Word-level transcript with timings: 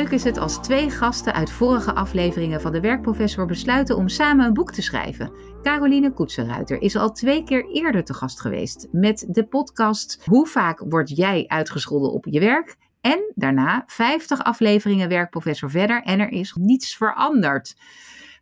Leuk 0.00 0.10
is 0.10 0.24
het 0.24 0.38
als 0.38 0.62
twee 0.62 0.90
gasten 0.90 1.32
uit 1.32 1.50
vorige 1.50 1.94
afleveringen 1.94 2.60
van 2.60 2.72
de 2.72 2.80
Werkprofessor 2.80 3.46
besluiten 3.46 3.96
om 3.96 4.08
samen 4.08 4.46
een 4.46 4.54
boek 4.54 4.72
te 4.72 4.82
schrijven? 4.82 5.32
Caroline 5.62 6.12
Koetsenruiter 6.12 6.82
is 6.82 6.96
al 6.96 7.12
twee 7.12 7.44
keer 7.44 7.68
eerder 7.68 8.04
te 8.04 8.14
gast 8.14 8.40
geweest 8.40 8.88
met 8.92 9.26
de 9.28 9.46
podcast 9.46 10.22
Hoe 10.24 10.46
vaak 10.46 10.84
word 10.88 11.16
jij 11.16 11.44
uitgescholden 11.46 12.12
op 12.12 12.26
je 12.28 12.40
werk? 12.40 12.76
En 13.00 13.32
daarna 13.34 13.82
50 13.86 14.44
afleveringen 14.44 15.08
Werkprofessor 15.08 15.70
verder 15.70 16.02
en 16.02 16.20
er 16.20 16.30
is 16.30 16.54
niets 16.60 16.96
veranderd. 16.96 17.74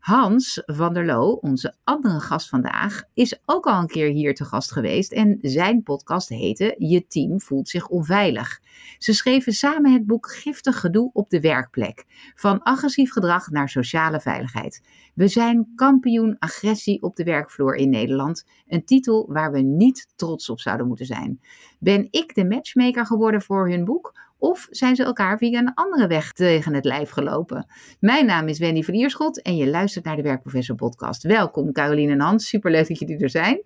Hans 0.08 0.62
van 0.66 0.94
der 0.94 1.06
Loo, 1.06 1.30
onze 1.32 1.74
andere 1.84 2.20
gast 2.20 2.48
vandaag, 2.48 3.02
is 3.14 3.40
ook 3.44 3.66
al 3.66 3.80
een 3.80 3.86
keer 3.86 4.08
hier 4.08 4.34
te 4.34 4.44
gast 4.44 4.72
geweest 4.72 5.12
en 5.12 5.38
zijn 5.40 5.82
podcast 5.82 6.28
heette 6.28 6.74
Je 6.78 7.06
team 7.06 7.40
voelt 7.40 7.68
zich 7.68 7.88
onveilig. 7.88 8.60
Ze 8.98 9.12
schreven 9.12 9.52
samen 9.52 9.92
het 9.92 10.06
boek 10.06 10.30
Giftig 10.30 10.80
gedoe 10.80 11.10
op 11.12 11.30
de 11.30 11.40
werkplek, 11.40 12.04
van 12.34 12.62
agressief 12.62 13.12
gedrag 13.12 13.50
naar 13.50 13.68
sociale 13.68 14.20
veiligheid. 14.20 14.82
We 15.14 15.28
zijn 15.28 15.72
kampioen 15.74 16.36
agressie 16.38 17.02
op 17.02 17.16
de 17.16 17.24
werkvloer 17.24 17.74
in 17.74 17.90
Nederland, 17.90 18.46
een 18.66 18.84
titel 18.84 19.26
waar 19.32 19.52
we 19.52 19.60
niet 19.60 20.12
trots 20.16 20.50
op 20.50 20.60
zouden 20.60 20.86
moeten 20.86 21.06
zijn. 21.06 21.40
Ben 21.78 22.08
ik 22.10 22.34
de 22.34 22.44
matchmaker 22.44 23.06
geworden 23.06 23.42
voor 23.42 23.70
hun 23.70 23.84
boek 23.84 24.27
of 24.38 24.66
zijn 24.70 24.96
ze 24.96 25.04
elkaar 25.04 25.38
via 25.38 25.58
een 25.58 25.74
andere 25.74 26.06
weg 26.06 26.32
tegen 26.32 26.74
het 26.74 26.84
lijf 26.84 27.10
gelopen? 27.10 27.66
Mijn 28.00 28.26
naam 28.26 28.48
is 28.48 28.58
Wendy 28.58 28.82
van 28.82 28.94
Ierschot 28.94 29.42
en 29.42 29.56
je 29.56 29.68
luistert 29.68 30.04
naar 30.04 30.16
de 30.16 30.22
Werkprofessor 30.22 30.76
podcast. 30.76 31.22
Welkom 31.22 31.72
Caroline 31.72 32.12
en 32.12 32.20
Hans, 32.20 32.48
superleuk 32.48 32.88
dat 32.88 32.98
jullie 32.98 33.18
er 33.18 33.30
zijn. 33.30 33.62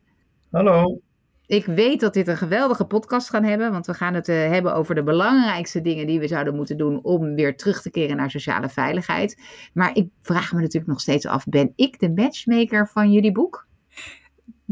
Hallo. 0.50 1.00
Ik 1.46 1.66
weet 1.66 2.00
dat 2.00 2.14
dit 2.14 2.28
een 2.28 2.36
geweldige 2.36 2.84
podcast 2.84 3.30
gaan 3.30 3.44
hebben, 3.44 3.72
want 3.72 3.86
we 3.86 3.94
gaan 3.94 4.14
het 4.14 4.28
uh, 4.28 4.36
hebben 4.36 4.74
over 4.74 4.94
de 4.94 5.02
belangrijkste 5.02 5.80
dingen 5.80 6.06
die 6.06 6.20
we 6.20 6.26
zouden 6.26 6.54
moeten 6.54 6.76
doen 6.76 7.02
om 7.02 7.34
weer 7.34 7.56
terug 7.56 7.82
te 7.82 7.90
keren 7.90 8.16
naar 8.16 8.30
sociale 8.30 8.68
veiligheid. 8.68 9.42
Maar 9.72 9.96
ik 9.96 10.08
vraag 10.20 10.52
me 10.52 10.60
natuurlijk 10.60 10.92
nog 10.92 11.00
steeds 11.00 11.26
af, 11.26 11.44
ben 11.44 11.72
ik 11.76 11.98
de 11.98 12.10
matchmaker 12.10 12.88
van 12.88 13.12
jullie 13.12 13.32
boek? 13.32 13.66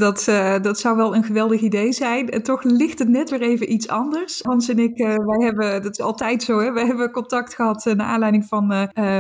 Dat, 0.01 0.27
uh, 0.29 0.61
dat 0.63 0.79
zou 0.79 0.97
wel 0.97 1.15
een 1.15 1.25
geweldig 1.25 1.61
idee 1.61 1.93
zijn. 1.93 2.29
En 2.29 2.43
toch 2.43 2.63
ligt 2.63 2.99
het 2.99 3.09
net 3.09 3.31
weer 3.31 3.43
even 3.43 3.73
iets 3.73 3.89
anders. 3.89 4.41
Hans 4.43 4.69
en 4.69 4.79
ik, 4.79 4.99
uh, 4.99 5.07
wij 5.07 5.47
hebben, 5.47 5.83
dat 5.83 5.93
is 5.93 6.01
altijd 6.01 6.43
zo, 6.43 6.59
hè? 6.59 6.73
hebben 6.73 7.11
contact 7.11 7.55
gehad 7.55 7.87
uh, 7.87 7.95
naar 7.95 8.07
aanleiding 8.07 8.45
van 8.45 8.67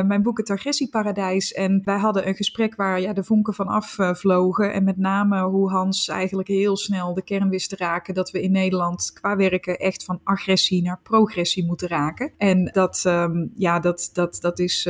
mijn 0.06 0.22
boek 0.22 0.38
Het 0.38 0.50
Agressieparadijs. 0.50 1.52
En 1.52 1.80
wij 1.84 1.98
hadden 1.98 2.28
een 2.28 2.34
gesprek 2.34 2.76
waar 2.76 3.00
ja, 3.00 3.12
de 3.12 3.24
vonken 3.24 3.54
van 3.54 3.66
afvlogen. 3.66 4.72
en 4.72 4.84
met 4.84 4.96
name 4.96 5.42
hoe 5.42 5.70
Hans 5.70 6.08
eigenlijk 6.08 6.48
heel 6.48 6.76
snel 6.76 7.14
de 7.14 7.22
kern 7.22 7.48
wist 7.48 7.68
te 7.68 7.76
raken. 7.76 8.14
Dat 8.14 8.30
we 8.30 8.42
in 8.42 8.52
Nederland 8.52 9.10
qua 9.12 9.36
werken 9.36 9.78
echt 9.78 10.04
van 10.04 10.20
agressie 10.24 10.82
naar 10.82 11.00
progressie 11.02 11.66
moeten 11.66 11.88
raken. 11.88 12.32
En 12.38 12.64
dat, 12.64 13.04
um, 13.06 13.52
ja, 13.56 13.80
dat, 13.80 14.10
dat, 14.12 14.38
dat 14.40 14.58
is, 14.58 14.88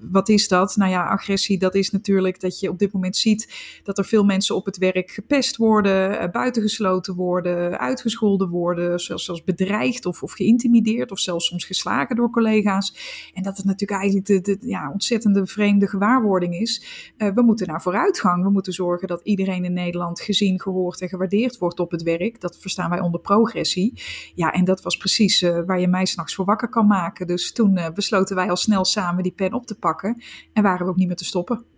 wat 0.00 0.28
is 0.28 0.48
dat? 0.48 0.76
Nou 0.76 0.90
ja, 0.90 1.04
agressie, 1.04 1.58
dat 1.58 1.74
is 1.74 1.90
natuurlijk 1.90 2.40
dat 2.40 2.60
je 2.60 2.68
op 2.68 2.78
dit 2.78 2.92
moment 2.92 3.16
ziet 3.16 3.52
dat 3.82 3.98
er 3.98 4.04
veel 4.04 4.24
mensen 4.24 4.56
op 4.56 4.64
het 4.64 4.76
werk 4.76 5.22
gepest 5.28 5.56
worden, 5.56 6.18
eh, 6.18 6.30
buitengesloten 6.30 7.14
worden, 7.14 7.78
uitgescholden 7.78 8.48
worden, 8.48 8.98
zelfs, 9.00 9.24
zelfs 9.24 9.44
bedreigd 9.44 10.06
of, 10.06 10.22
of 10.22 10.32
geïntimideerd 10.32 11.10
of 11.10 11.18
zelfs 11.18 11.46
soms 11.46 11.64
geslagen 11.64 12.16
door 12.16 12.30
collega's. 12.30 12.96
En 13.34 13.42
dat 13.42 13.56
het 13.56 13.66
natuurlijk 13.66 14.00
eigenlijk 14.00 14.26
de, 14.26 14.40
de 14.40 14.66
ja, 14.68 14.90
ontzettende 14.92 15.46
vreemde 15.46 15.88
gewaarwording 15.88 16.54
is. 16.54 16.84
Uh, 17.18 17.28
we 17.34 17.42
moeten 17.42 17.66
naar 17.66 17.82
vooruitgang. 17.82 18.42
We 18.42 18.50
moeten 18.50 18.72
zorgen 18.72 19.08
dat 19.08 19.20
iedereen 19.22 19.64
in 19.64 19.72
Nederland 19.72 20.20
gezien, 20.20 20.60
gehoord 20.60 21.00
en 21.00 21.08
gewaardeerd 21.08 21.58
wordt 21.58 21.80
op 21.80 21.90
het 21.90 22.02
werk. 22.02 22.40
Dat 22.40 22.58
verstaan 22.58 22.90
wij 22.90 23.00
onder 23.00 23.20
progressie. 23.20 24.02
Ja, 24.34 24.52
en 24.52 24.64
dat 24.64 24.82
was 24.82 24.96
precies 24.96 25.42
uh, 25.42 25.60
waar 25.66 25.80
je 25.80 25.88
mij 25.88 26.04
s'nachts 26.04 26.34
voor 26.34 26.44
wakker 26.44 26.68
kan 26.68 26.86
maken. 26.86 27.26
Dus 27.26 27.52
toen 27.52 27.78
besloten 27.94 28.36
wij 28.36 28.50
al 28.50 28.56
snel 28.56 28.84
samen 28.84 29.22
die 29.22 29.32
pen 29.32 29.52
op 29.52 29.66
te 29.66 29.78
pakken 29.78 30.22
en 30.52 30.62
waren 30.62 30.86
we 30.86 30.92
ook 30.92 30.98
niet 30.98 31.06
meer 31.06 31.16
te 31.16 31.24
stoppen. 31.24 31.73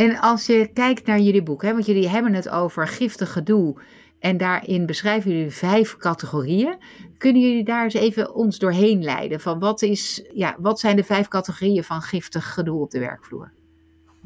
En 0.00 0.18
als 0.20 0.46
je 0.46 0.70
kijkt 0.72 1.06
naar 1.06 1.18
jullie 1.18 1.42
boek, 1.42 1.62
hè, 1.62 1.72
want 1.72 1.86
jullie 1.86 2.08
hebben 2.08 2.34
het 2.34 2.48
over 2.48 2.88
giftig 2.88 3.32
gedoe. 3.32 3.80
En 4.18 4.36
daarin 4.36 4.86
beschrijven 4.86 5.30
jullie 5.30 5.50
vijf 5.50 5.96
categorieën. 5.96 6.78
Kunnen 7.18 7.42
jullie 7.42 7.64
daar 7.64 7.84
eens 7.84 7.94
even 7.94 8.34
ons 8.34 8.58
doorheen 8.58 9.02
leiden? 9.02 9.40
Van 9.40 9.58
wat, 9.58 9.82
is, 9.82 10.28
ja, 10.34 10.56
wat 10.58 10.80
zijn 10.80 10.96
de 10.96 11.04
vijf 11.04 11.28
categorieën 11.28 11.84
van 11.84 12.02
giftig 12.02 12.54
gedoe 12.54 12.80
op 12.80 12.90
de 12.90 12.98
werkvloer? 12.98 13.52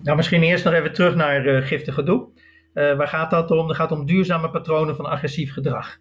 Nou, 0.03 0.17
misschien 0.17 0.43
eerst 0.43 0.65
nog 0.65 0.75
even 0.75 0.93
terug 0.93 1.15
naar 1.15 1.47
uh, 1.47 1.67
giftig 1.67 1.95
gedoe. 1.95 2.29
Uh, 2.75 2.97
waar 2.97 3.09
gaat 3.09 3.31
dat 3.31 3.51
om? 3.51 3.69
Het 3.69 3.77
gaat 3.77 3.93
om 3.93 4.07
duurzame 4.07 4.51
patronen 4.51 4.97
van 4.97 5.07
agressief 5.07 5.53
gedrag. 5.53 5.99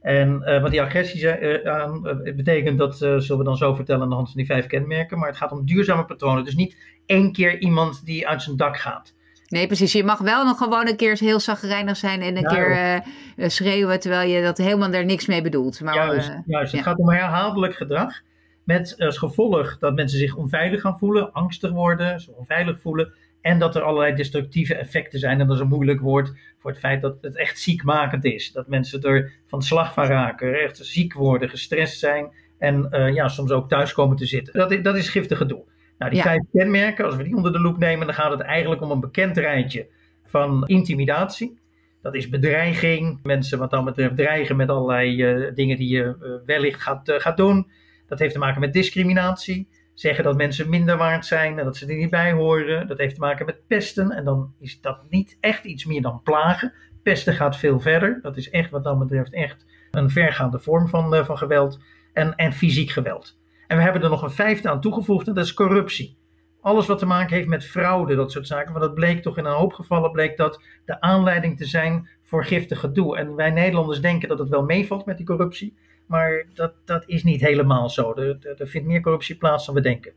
En 0.00 0.42
uh, 0.44 0.62
wat 0.62 0.70
die 0.70 0.82
agressie 0.82 1.40
uh, 1.40 1.90
betekent, 2.36 2.78
dat 2.78 2.96
zullen 2.96 3.38
we 3.38 3.44
dan 3.44 3.56
zo 3.56 3.74
vertellen 3.74 4.02
aan 4.02 4.08
de 4.08 4.14
hand 4.14 4.28
van 4.28 4.36
die 4.36 4.46
vijf 4.46 4.66
kenmerken. 4.66 5.18
Maar 5.18 5.28
het 5.28 5.36
gaat 5.36 5.52
om 5.52 5.66
duurzame 5.66 6.04
patronen. 6.04 6.44
Dus 6.44 6.54
niet 6.54 6.76
één 7.06 7.32
keer 7.32 7.58
iemand 7.58 8.04
die 8.04 8.28
uit 8.28 8.42
zijn 8.42 8.56
dak 8.56 8.76
gaat. 8.76 9.14
Nee, 9.48 9.66
precies. 9.66 9.92
Je 9.92 10.04
mag 10.04 10.18
wel 10.18 10.44
nog 10.44 10.58
gewoon 10.58 10.88
een 10.88 10.96
keer 10.96 11.18
heel 11.18 11.40
zagrijnig 11.40 11.96
zijn 11.96 12.20
en 12.20 12.36
een 12.36 12.42
ja, 12.42 12.48
keer 12.48 13.02
uh, 13.36 13.48
schreeuwen 13.48 14.00
terwijl 14.00 14.28
je 14.28 14.42
dat 14.42 14.58
helemaal 14.58 14.92
er 14.92 15.04
niks 15.04 15.26
mee 15.26 15.42
bedoelt. 15.42 15.80
Maar, 15.80 15.94
juist, 15.94 16.28
uh, 16.28 16.36
juist. 16.46 16.72
het 16.72 16.82
gaat 16.82 16.98
om 16.98 17.10
herhaaldelijk 17.10 17.74
gedrag. 17.74 18.20
Met 18.64 18.94
als 18.98 19.18
gevolg 19.18 19.78
dat 19.78 19.94
mensen 19.94 20.18
zich 20.18 20.34
onveilig 20.34 20.80
gaan 20.80 20.98
voelen, 20.98 21.32
angstig 21.32 21.70
worden, 21.70 22.20
zich 22.20 22.34
onveilig 22.34 22.80
voelen. 22.80 23.12
En 23.48 23.58
dat 23.58 23.76
er 23.76 23.82
allerlei 23.82 24.14
destructieve 24.14 24.74
effecten 24.74 25.18
zijn. 25.18 25.40
En 25.40 25.46
dat 25.46 25.56
is 25.56 25.62
een 25.62 25.68
moeilijk 25.68 26.00
woord 26.00 26.32
voor 26.58 26.70
het 26.70 26.80
feit 26.80 27.02
dat 27.02 27.18
het 27.20 27.36
echt 27.36 27.58
ziekmakend 27.58 28.24
is. 28.24 28.52
Dat 28.52 28.68
mensen 28.68 29.02
er 29.02 29.32
van 29.46 29.62
slag 29.62 29.92
van 29.92 30.04
raken, 30.04 30.54
echt 30.54 30.76
ziek 30.76 31.12
worden, 31.12 31.48
gestrest 31.48 31.98
zijn. 31.98 32.32
En 32.58 32.88
uh, 32.90 33.14
ja, 33.14 33.28
soms 33.28 33.50
ook 33.50 33.68
thuis 33.68 33.92
komen 33.92 34.16
te 34.16 34.26
zitten. 34.26 34.54
Dat, 34.54 34.84
dat 34.84 34.96
is 34.96 35.08
giftig 35.08 35.38
gedoe. 35.38 35.64
Nou, 35.98 36.10
die 36.10 36.20
ja. 36.20 36.26
vijf 36.26 36.42
kenmerken, 36.52 37.04
als 37.04 37.16
we 37.16 37.22
die 37.22 37.36
onder 37.36 37.52
de 37.52 37.60
loep 37.60 37.78
nemen, 37.78 38.06
dan 38.06 38.14
gaat 38.14 38.30
het 38.30 38.40
eigenlijk 38.40 38.82
om 38.82 38.90
een 38.90 39.00
bekend 39.00 39.36
rijtje 39.36 39.86
van 40.24 40.66
intimidatie. 40.66 41.58
Dat 42.02 42.14
is 42.14 42.28
bedreiging, 42.28 43.20
mensen 43.22 43.58
wat 43.58 43.70
dan 43.70 43.84
betreft 43.84 44.16
dreigen 44.16 44.56
met 44.56 44.68
allerlei 44.68 45.22
uh, 45.22 45.54
dingen 45.54 45.76
die 45.76 45.88
je 45.88 46.16
uh, 46.22 46.30
wellicht 46.46 46.80
gaat, 46.80 47.12
gaat 47.16 47.36
doen. 47.36 47.70
Dat 48.06 48.18
heeft 48.18 48.32
te 48.32 48.38
maken 48.38 48.60
met 48.60 48.72
discriminatie, 48.72 49.68
zeggen 50.00 50.24
dat 50.24 50.36
mensen 50.36 50.68
minder 50.68 50.96
waard 50.96 51.26
zijn 51.26 51.58
en 51.58 51.64
dat 51.64 51.76
ze 51.76 51.86
er 51.86 51.96
niet 51.96 52.10
bij 52.10 52.32
horen. 52.32 52.86
Dat 52.86 52.98
heeft 52.98 53.14
te 53.14 53.20
maken 53.20 53.46
met 53.46 53.66
pesten 53.66 54.10
en 54.10 54.24
dan 54.24 54.54
is 54.58 54.80
dat 54.80 55.00
niet 55.08 55.36
echt 55.40 55.64
iets 55.64 55.84
meer 55.84 56.02
dan 56.02 56.22
plagen. 56.22 56.72
Pesten 57.02 57.34
gaat 57.34 57.56
veel 57.56 57.80
verder, 57.80 58.18
dat 58.22 58.36
is 58.36 58.50
echt 58.50 58.70
wat 58.70 58.84
dan 58.84 58.98
betreft 58.98 59.32
echt 59.32 59.66
een 59.90 60.10
vergaande 60.10 60.58
vorm 60.58 60.88
van, 60.88 61.24
van 61.24 61.38
geweld 61.38 61.80
en, 62.12 62.34
en 62.34 62.52
fysiek 62.52 62.90
geweld. 62.90 63.38
En 63.66 63.76
we 63.76 63.82
hebben 63.82 64.02
er 64.02 64.10
nog 64.10 64.22
een 64.22 64.30
vijfde 64.30 64.70
aan 64.70 64.80
toegevoegd 64.80 65.28
en 65.28 65.34
dat 65.34 65.44
is 65.44 65.54
corruptie. 65.54 66.18
Alles 66.60 66.86
wat 66.86 66.98
te 66.98 67.06
maken 67.06 67.36
heeft 67.36 67.48
met 67.48 67.64
fraude, 67.64 68.14
dat 68.14 68.32
soort 68.32 68.46
zaken. 68.46 68.72
Want 68.72 68.84
dat 68.84 68.94
bleek 68.94 69.22
toch 69.22 69.38
in 69.38 69.44
een 69.44 69.52
hoop 69.52 69.72
gevallen 69.72 70.12
bleek 70.12 70.36
dat 70.36 70.62
de 70.84 71.00
aanleiding 71.00 71.56
te 71.56 71.64
zijn 71.64 72.08
voor 72.22 72.44
giftig 72.44 72.80
gedoe. 72.80 73.16
En 73.16 73.34
wij 73.34 73.50
Nederlanders 73.50 74.00
denken 74.00 74.28
dat 74.28 74.38
het 74.38 74.48
wel 74.48 74.64
meevalt 74.64 75.06
met 75.06 75.16
die 75.16 75.26
corruptie. 75.26 75.76
Maar 76.08 76.46
dat, 76.54 76.72
dat 76.84 77.04
is 77.06 77.24
niet 77.24 77.40
helemaal 77.40 77.90
zo. 77.90 78.14
Er, 78.14 78.38
er, 78.40 78.60
er 78.60 78.68
vindt 78.68 78.88
meer 78.88 79.00
corruptie 79.00 79.36
plaats 79.36 79.66
dan 79.66 79.74
we 79.74 79.80
denken. 79.80 80.12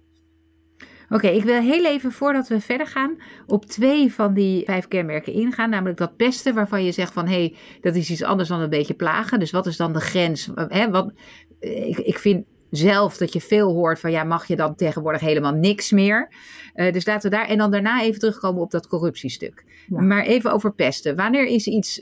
Oké, 1.11 1.25
okay, 1.25 1.35
ik 1.35 1.43
wil 1.43 1.61
heel 1.61 1.85
even 1.85 2.11
voordat 2.11 2.47
we 2.47 2.61
verder 2.61 2.87
gaan 2.87 3.17
op 3.47 3.65
twee 3.65 4.13
van 4.13 4.33
die 4.33 4.65
vijf 4.65 4.87
kenmerken 4.87 5.33
ingaan. 5.33 5.69
Namelijk 5.69 5.97
dat 5.97 6.15
pesten 6.15 6.53
waarvan 6.53 6.83
je 6.83 6.91
zegt 6.91 7.13
van 7.13 7.27
hé, 7.27 7.33
hey, 7.33 7.55
dat 7.81 7.95
is 7.95 8.09
iets 8.09 8.23
anders 8.23 8.49
dan 8.49 8.61
een 8.61 8.69
beetje 8.69 8.93
plagen. 8.93 9.39
Dus 9.39 9.51
wat 9.51 9.65
is 9.65 9.77
dan 9.77 9.93
de 9.93 9.99
grens? 9.99 10.49
Hè, 10.55 10.89
wat, 10.89 11.13
ik, 11.59 11.97
ik 11.97 12.17
vind 12.17 12.45
zelf 12.69 13.17
dat 13.17 13.33
je 13.33 13.41
veel 13.41 13.73
hoort 13.73 13.99
van 13.99 14.11
ja, 14.11 14.23
mag 14.23 14.47
je 14.47 14.55
dan 14.55 14.75
tegenwoordig 14.75 15.21
helemaal 15.21 15.53
niks 15.53 15.91
meer. 15.91 16.31
Uh, 16.75 16.91
dus 16.91 17.05
laten 17.05 17.29
we 17.29 17.35
daar 17.35 17.47
en 17.47 17.57
dan 17.57 17.71
daarna 17.71 18.01
even 18.01 18.19
terugkomen 18.19 18.61
op 18.61 18.71
dat 18.71 18.87
corruptiestuk. 18.87 19.63
Ja. 19.87 20.01
Maar 20.01 20.23
even 20.23 20.51
over 20.51 20.73
pesten. 20.73 21.15
Wanneer 21.15 21.45
is 21.45 21.67
iets 21.67 22.01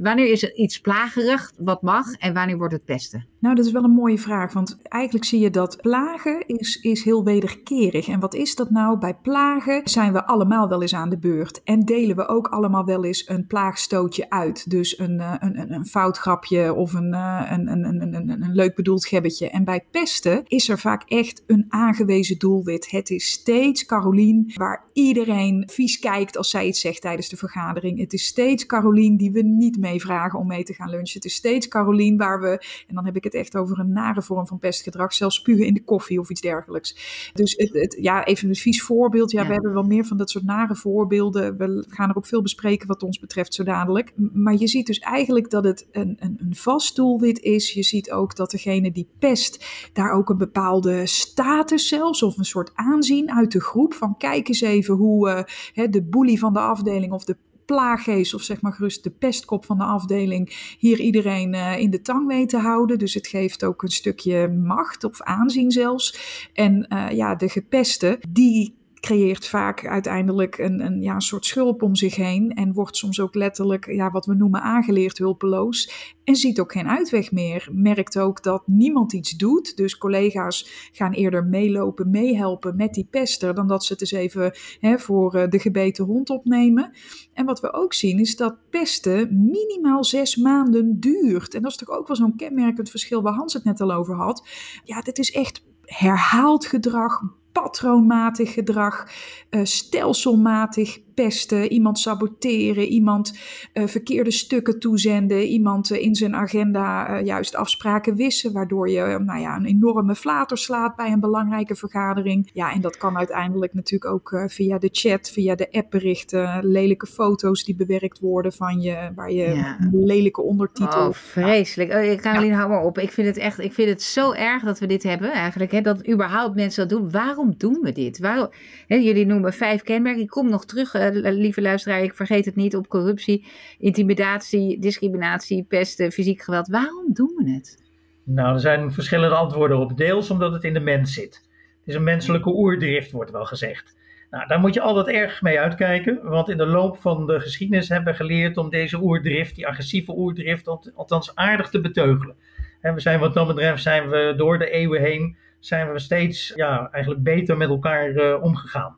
wanneer 0.00 0.30
is 0.30 0.40
het 0.40 0.56
iets 0.56 0.80
plagerig, 0.80 1.52
wat 1.58 1.82
mag, 1.82 2.12
en 2.12 2.34
wanneer 2.34 2.58
wordt 2.58 2.72
het 2.72 2.84
pesten? 2.84 3.26
Nou, 3.40 3.54
dat 3.54 3.66
is 3.66 3.72
wel 3.72 3.84
een 3.84 3.90
mooie 3.90 4.18
vraag, 4.18 4.52
want 4.52 4.78
eigenlijk 4.82 5.24
zie 5.24 5.40
je 5.40 5.50
dat 5.50 5.76
plagen 5.80 6.46
is, 6.46 6.80
is 6.80 7.04
heel 7.04 7.24
wederkerig. 7.24 8.08
En 8.08 8.20
wat 8.20 8.34
is 8.34 8.54
dat 8.54 8.70
nou? 8.70 8.98
Bij 8.98 9.14
plagen 9.14 9.80
zijn 9.84 10.12
we 10.12 10.26
allemaal 10.26 10.68
wel 10.68 10.82
eens 10.82 10.94
aan 10.94 11.10
de 11.10 11.18
beurt 11.18 11.62
en 11.62 11.84
delen 11.84 12.16
we 12.16 12.28
ook 12.28 12.46
allemaal 12.46 12.84
wel 12.84 13.04
eens 13.04 13.28
een 13.28 13.46
plaagstootje 13.46 14.30
uit. 14.30 14.70
Dus 14.70 14.98
een, 14.98 15.20
een, 15.20 15.58
een, 15.60 15.72
een 15.72 15.86
fout 15.86 16.18
grapje 16.18 16.74
of 16.74 16.92
een, 16.92 17.12
een, 17.12 17.68
een, 17.68 17.84
een, 17.84 18.14
een, 18.14 18.42
een 18.42 18.54
leuk 18.54 18.74
bedoeld 18.74 19.06
gebbetje. 19.06 19.50
En 19.50 19.64
bij 19.64 19.84
pesten 19.90 20.42
is 20.46 20.68
er 20.68 20.78
vaak 20.78 21.02
echt 21.02 21.42
een 21.46 21.64
aangewezen 21.68 22.38
doelwit. 22.38 22.90
Het 22.90 23.10
is 23.10 23.30
steeds 23.30 23.86
Carolien 23.86 24.52
waar 24.54 24.84
iedereen 24.92 25.68
vies 25.72 25.98
kijkt 25.98 26.36
als 26.36 26.50
zij 26.50 26.66
iets 26.66 26.80
zegt 26.80 27.00
tijdens 27.00 27.28
de 27.28 27.36
vergadering. 27.36 27.98
Het 27.98 28.12
is 28.12 28.26
steeds 28.26 28.66
Carolien 28.66 29.16
die 29.16 29.30
we 29.30 29.42
niet 29.42 29.67
meevragen 29.76 30.38
om 30.38 30.46
mee 30.46 30.64
te 30.64 30.74
gaan 30.74 30.90
lunchen. 30.90 31.14
Het 31.14 31.24
is 31.24 31.34
steeds 31.34 31.68
Carolien 31.68 32.16
waar 32.16 32.40
we, 32.40 32.50
en 32.86 32.94
dan 32.94 33.04
heb 33.04 33.16
ik 33.16 33.24
het 33.24 33.34
echt 33.34 33.56
over 33.56 33.78
een 33.78 33.92
nare 33.92 34.22
vorm 34.22 34.46
van 34.46 34.58
pestgedrag, 34.58 35.14
zelfs 35.14 35.36
spugen 35.36 35.66
in 35.66 35.74
de 35.74 35.84
koffie 35.84 36.20
of 36.20 36.30
iets 36.30 36.40
dergelijks. 36.40 36.96
Dus 37.32 37.54
het, 37.56 37.72
het, 37.72 37.96
ja, 38.00 38.24
even 38.24 38.48
een 38.48 38.54
vies 38.54 38.82
voorbeeld. 38.82 39.30
Ja, 39.30 39.46
we 39.46 39.52
hebben 39.52 39.72
wel 39.72 39.82
meer 39.82 40.04
van 40.04 40.16
dat 40.16 40.30
soort 40.30 40.44
nare 40.44 40.76
voorbeelden. 40.76 41.56
We 41.56 41.84
gaan 41.88 42.08
er 42.08 42.16
ook 42.16 42.26
veel 42.26 42.42
bespreken 42.42 42.88
wat 42.88 43.02
ons 43.02 43.18
betreft 43.18 43.54
zo 43.54 43.64
dadelijk. 43.64 44.12
Maar 44.32 44.54
je 44.54 44.68
ziet 44.68 44.86
dus 44.86 44.98
eigenlijk 44.98 45.50
dat 45.50 45.64
het 45.64 45.86
een, 45.92 46.16
een, 46.18 46.36
een 46.40 46.54
vast 46.54 46.96
doelwit 46.96 47.40
is. 47.40 47.72
Je 47.72 47.82
ziet 47.82 48.10
ook 48.10 48.36
dat 48.36 48.50
degene 48.50 48.92
die 48.92 49.08
pest 49.18 49.66
daar 49.92 50.12
ook 50.12 50.28
een 50.28 50.38
bepaalde 50.38 51.06
status 51.06 51.88
zelfs 51.88 52.22
of 52.22 52.38
een 52.38 52.44
soort 52.44 52.70
aanzien 52.74 53.32
uit 53.32 53.52
de 53.52 53.60
groep 53.60 53.94
van 53.94 54.16
kijk 54.16 54.48
eens 54.48 54.60
even 54.60 54.94
hoe 54.94 55.46
uh, 55.74 55.86
de 55.90 56.02
boelie 56.02 56.38
van 56.38 56.52
de 56.52 56.58
afdeling 56.58 57.12
of 57.12 57.24
de 57.24 57.36
plaaggeest 57.68 58.34
of 58.34 58.42
zeg 58.42 58.60
maar 58.60 58.72
gerust 58.72 59.04
de 59.04 59.10
pestkop 59.10 59.64
van 59.64 59.78
de 59.78 59.84
afdeling 59.84 60.76
hier 60.78 61.00
iedereen 61.00 61.54
uh, 61.54 61.78
in 61.78 61.90
de 61.90 62.00
tang 62.00 62.26
weet 62.26 62.48
te 62.48 62.56
houden. 62.56 62.98
Dus 62.98 63.14
het 63.14 63.26
geeft 63.26 63.64
ook 63.64 63.82
een 63.82 63.88
stukje 63.88 64.48
macht 64.48 65.04
of 65.04 65.22
aanzien 65.22 65.70
zelfs. 65.70 66.18
En 66.52 66.86
uh, 66.88 67.10
ja, 67.10 67.34
de 67.34 67.48
gepeste, 67.48 68.20
die 68.28 68.77
creëert 69.00 69.48
vaak 69.48 69.86
uiteindelijk 69.86 70.58
een, 70.58 70.80
een, 70.84 71.02
ja, 71.02 71.14
een 71.14 71.20
soort 71.20 71.46
schulp 71.46 71.82
om 71.82 71.94
zich 71.94 72.16
heen 72.16 72.50
en 72.54 72.72
wordt 72.72 72.96
soms 72.96 73.20
ook 73.20 73.34
letterlijk 73.34 73.92
ja, 73.92 74.10
wat 74.10 74.26
we 74.26 74.34
noemen 74.34 74.62
aangeleerd 74.62 75.18
hulpeloos 75.18 76.16
en 76.24 76.36
ziet 76.36 76.60
ook 76.60 76.72
geen 76.72 76.88
uitweg 76.88 77.32
meer. 77.32 77.68
Merkt 77.72 78.18
ook 78.18 78.42
dat 78.42 78.62
niemand 78.66 79.12
iets 79.12 79.30
doet, 79.30 79.76
dus 79.76 79.98
collega's 79.98 80.90
gaan 80.92 81.12
eerder 81.12 81.44
meelopen, 81.44 82.10
meehelpen 82.10 82.76
met 82.76 82.94
die 82.94 83.06
pester 83.10 83.54
dan 83.54 83.66
dat 83.66 83.84
ze 83.84 83.92
het 83.92 84.00
eens 84.00 84.10
even 84.10 84.52
hè, 84.80 84.98
voor 84.98 85.34
eh, 85.34 85.48
de 85.48 85.58
gebeten 85.58 86.04
hond 86.04 86.30
opnemen. 86.30 86.90
En 87.32 87.46
wat 87.46 87.60
we 87.60 87.72
ook 87.72 87.94
zien 87.94 88.18
is 88.18 88.36
dat 88.36 88.56
pesten 88.70 89.50
minimaal 89.50 90.04
zes 90.04 90.36
maanden 90.36 91.00
duurt. 91.00 91.54
En 91.54 91.62
dat 91.62 91.70
is 91.70 91.76
toch 91.76 91.90
ook 91.90 92.06
wel 92.06 92.16
zo'n 92.16 92.36
kenmerkend 92.36 92.90
verschil 92.90 93.22
waar 93.22 93.34
Hans 93.34 93.52
het 93.52 93.64
net 93.64 93.80
al 93.80 93.92
over 93.92 94.14
had. 94.14 94.48
Ja, 94.84 95.00
dit 95.00 95.18
is 95.18 95.32
echt 95.32 95.64
herhaald 95.82 96.66
gedrag, 96.66 97.22
patroonmatig 97.62 98.54
gedrag, 98.54 99.06
uh, 99.50 99.64
stelselmatig 99.64 101.02
pesten, 101.22 101.72
iemand 101.72 101.98
saboteren, 101.98 102.84
iemand 102.84 103.38
uh, 103.74 103.86
verkeerde 103.86 104.30
stukken 104.30 104.78
toezenden, 104.78 105.42
iemand 105.42 105.90
uh, 105.90 106.02
in 106.02 106.14
zijn 106.14 106.34
agenda 106.34 107.20
juist 107.20 107.54
afspraken 107.54 108.16
wissen, 108.16 108.52
waardoor 108.52 108.90
je 108.90 109.18
nou 109.24 109.40
ja, 109.40 109.56
een 109.56 109.64
enorme 109.64 110.14
flater 110.14 110.58
slaat 110.58 110.96
bij 110.96 111.12
een 111.12 111.20
belangrijke 111.20 111.74
vergadering. 111.74 112.50
Ja, 112.52 112.72
en 112.72 112.80
dat 112.80 112.96
kan 112.96 113.16
uiteindelijk 113.16 113.74
natuurlijk 113.74 114.12
ook 114.12 114.50
via 114.50 114.78
de 114.78 114.88
chat, 114.92 115.30
via 115.30 115.54
de 115.54 115.70
appberichten, 115.70 116.66
lelijke 116.66 117.06
foto's 117.06 117.64
die 117.64 117.76
bewerkt 117.76 118.18
worden 118.18 118.52
van 118.52 118.80
je, 118.80 119.10
waar 119.14 119.32
je 119.32 119.48
ja. 119.48 119.76
lelijke 119.92 120.42
ondertitel. 120.42 121.06
Oh, 121.06 121.12
vreselijk. 121.12 121.90
Oh, 121.90 122.20
Caroline, 122.20 122.52
ja. 122.52 122.58
hou 122.58 122.68
maar 122.68 122.84
op. 122.84 122.98
Ik 122.98 123.12
vind 123.12 123.26
het 123.26 123.36
echt, 123.36 123.58
ik 123.58 123.72
vind 123.72 123.88
het 123.88 124.02
zo 124.02 124.32
erg 124.32 124.62
dat 124.62 124.78
we 124.78 124.86
dit 124.86 125.02
hebben 125.02 125.32
eigenlijk, 125.32 125.72
hè, 125.72 125.80
dat 125.80 126.08
überhaupt 126.08 126.54
mensen 126.54 126.88
dat 126.88 126.98
doen. 126.98 127.10
Waarom 127.10 127.54
doen 127.58 127.78
we 127.82 127.92
dit? 127.92 128.18
Waarom, 128.18 128.48
hè, 128.86 128.96
jullie 128.96 129.26
noemen 129.26 129.52
vijf 129.52 129.82
kenmerken. 129.82 130.22
Ik 130.22 130.28
kom 130.28 130.48
nog 130.48 130.64
terug, 130.64 130.94
uh, 130.94 131.07
lieve 131.12 131.60
luisteraar, 131.60 132.02
ik 132.02 132.14
vergeet 132.14 132.44
het 132.44 132.56
niet, 132.56 132.76
op 132.76 132.88
corruptie, 132.88 133.46
intimidatie, 133.78 134.80
discriminatie, 134.80 135.64
pesten, 135.64 136.12
fysiek 136.12 136.42
geweld. 136.42 136.68
Waarom 136.68 137.12
doen 137.12 137.32
we 137.36 137.50
het? 137.50 137.86
Nou, 138.24 138.54
er 138.54 138.60
zijn 138.60 138.92
verschillende 138.92 139.36
antwoorden 139.36 139.78
op. 139.78 139.96
Deels 139.96 140.30
omdat 140.30 140.52
het 140.52 140.64
in 140.64 140.72
de 140.72 140.80
mens 140.80 141.14
zit. 141.14 141.34
Het 141.78 141.88
is 141.88 141.94
een 141.94 142.04
menselijke 142.04 142.50
oerdrift, 142.50 143.10
wordt 143.10 143.30
wel 143.30 143.44
gezegd. 143.44 143.96
Nou, 144.30 144.46
daar 144.46 144.60
moet 144.60 144.74
je 144.74 144.80
altijd 144.80 145.16
erg 145.16 145.42
mee 145.42 145.60
uitkijken, 145.60 146.20
want 146.22 146.48
in 146.48 146.56
de 146.56 146.66
loop 146.66 146.96
van 146.96 147.26
de 147.26 147.40
geschiedenis 147.40 147.88
hebben 147.88 148.12
we 148.12 148.18
geleerd 148.18 148.56
om 148.56 148.70
deze 148.70 149.02
oerdrift, 149.02 149.54
die 149.54 149.66
agressieve 149.66 150.12
oerdrift, 150.12 150.68
althans 150.94 151.34
aardig 151.34 151.68
te 151.68 151.80
beteugelen. 151.80 152.36
En 152.80 152.94
we 152.94 153.00
zijn 153.00 153.20
wat 153.20 153.34
dat 153.34 153.46
betreft, 153.46 153.82
zijn 153.82 154.08
we 154.08 154.34
door 154.36 154.58
de 154.58 154.70
eeuwen 154.70 155.00
heen 155.00 155.36
zijn 155.60 155.92
we 155.92 155.98
steeds 155.98 156.52
ja, 156.54 156.88
eigenlijk 156.90 157.24
beter 157.24 157.56
met 157.56 157.68
elkaar 157.68 158.10
uh, 158.10 158.42
omgegaan. 158.42 158.96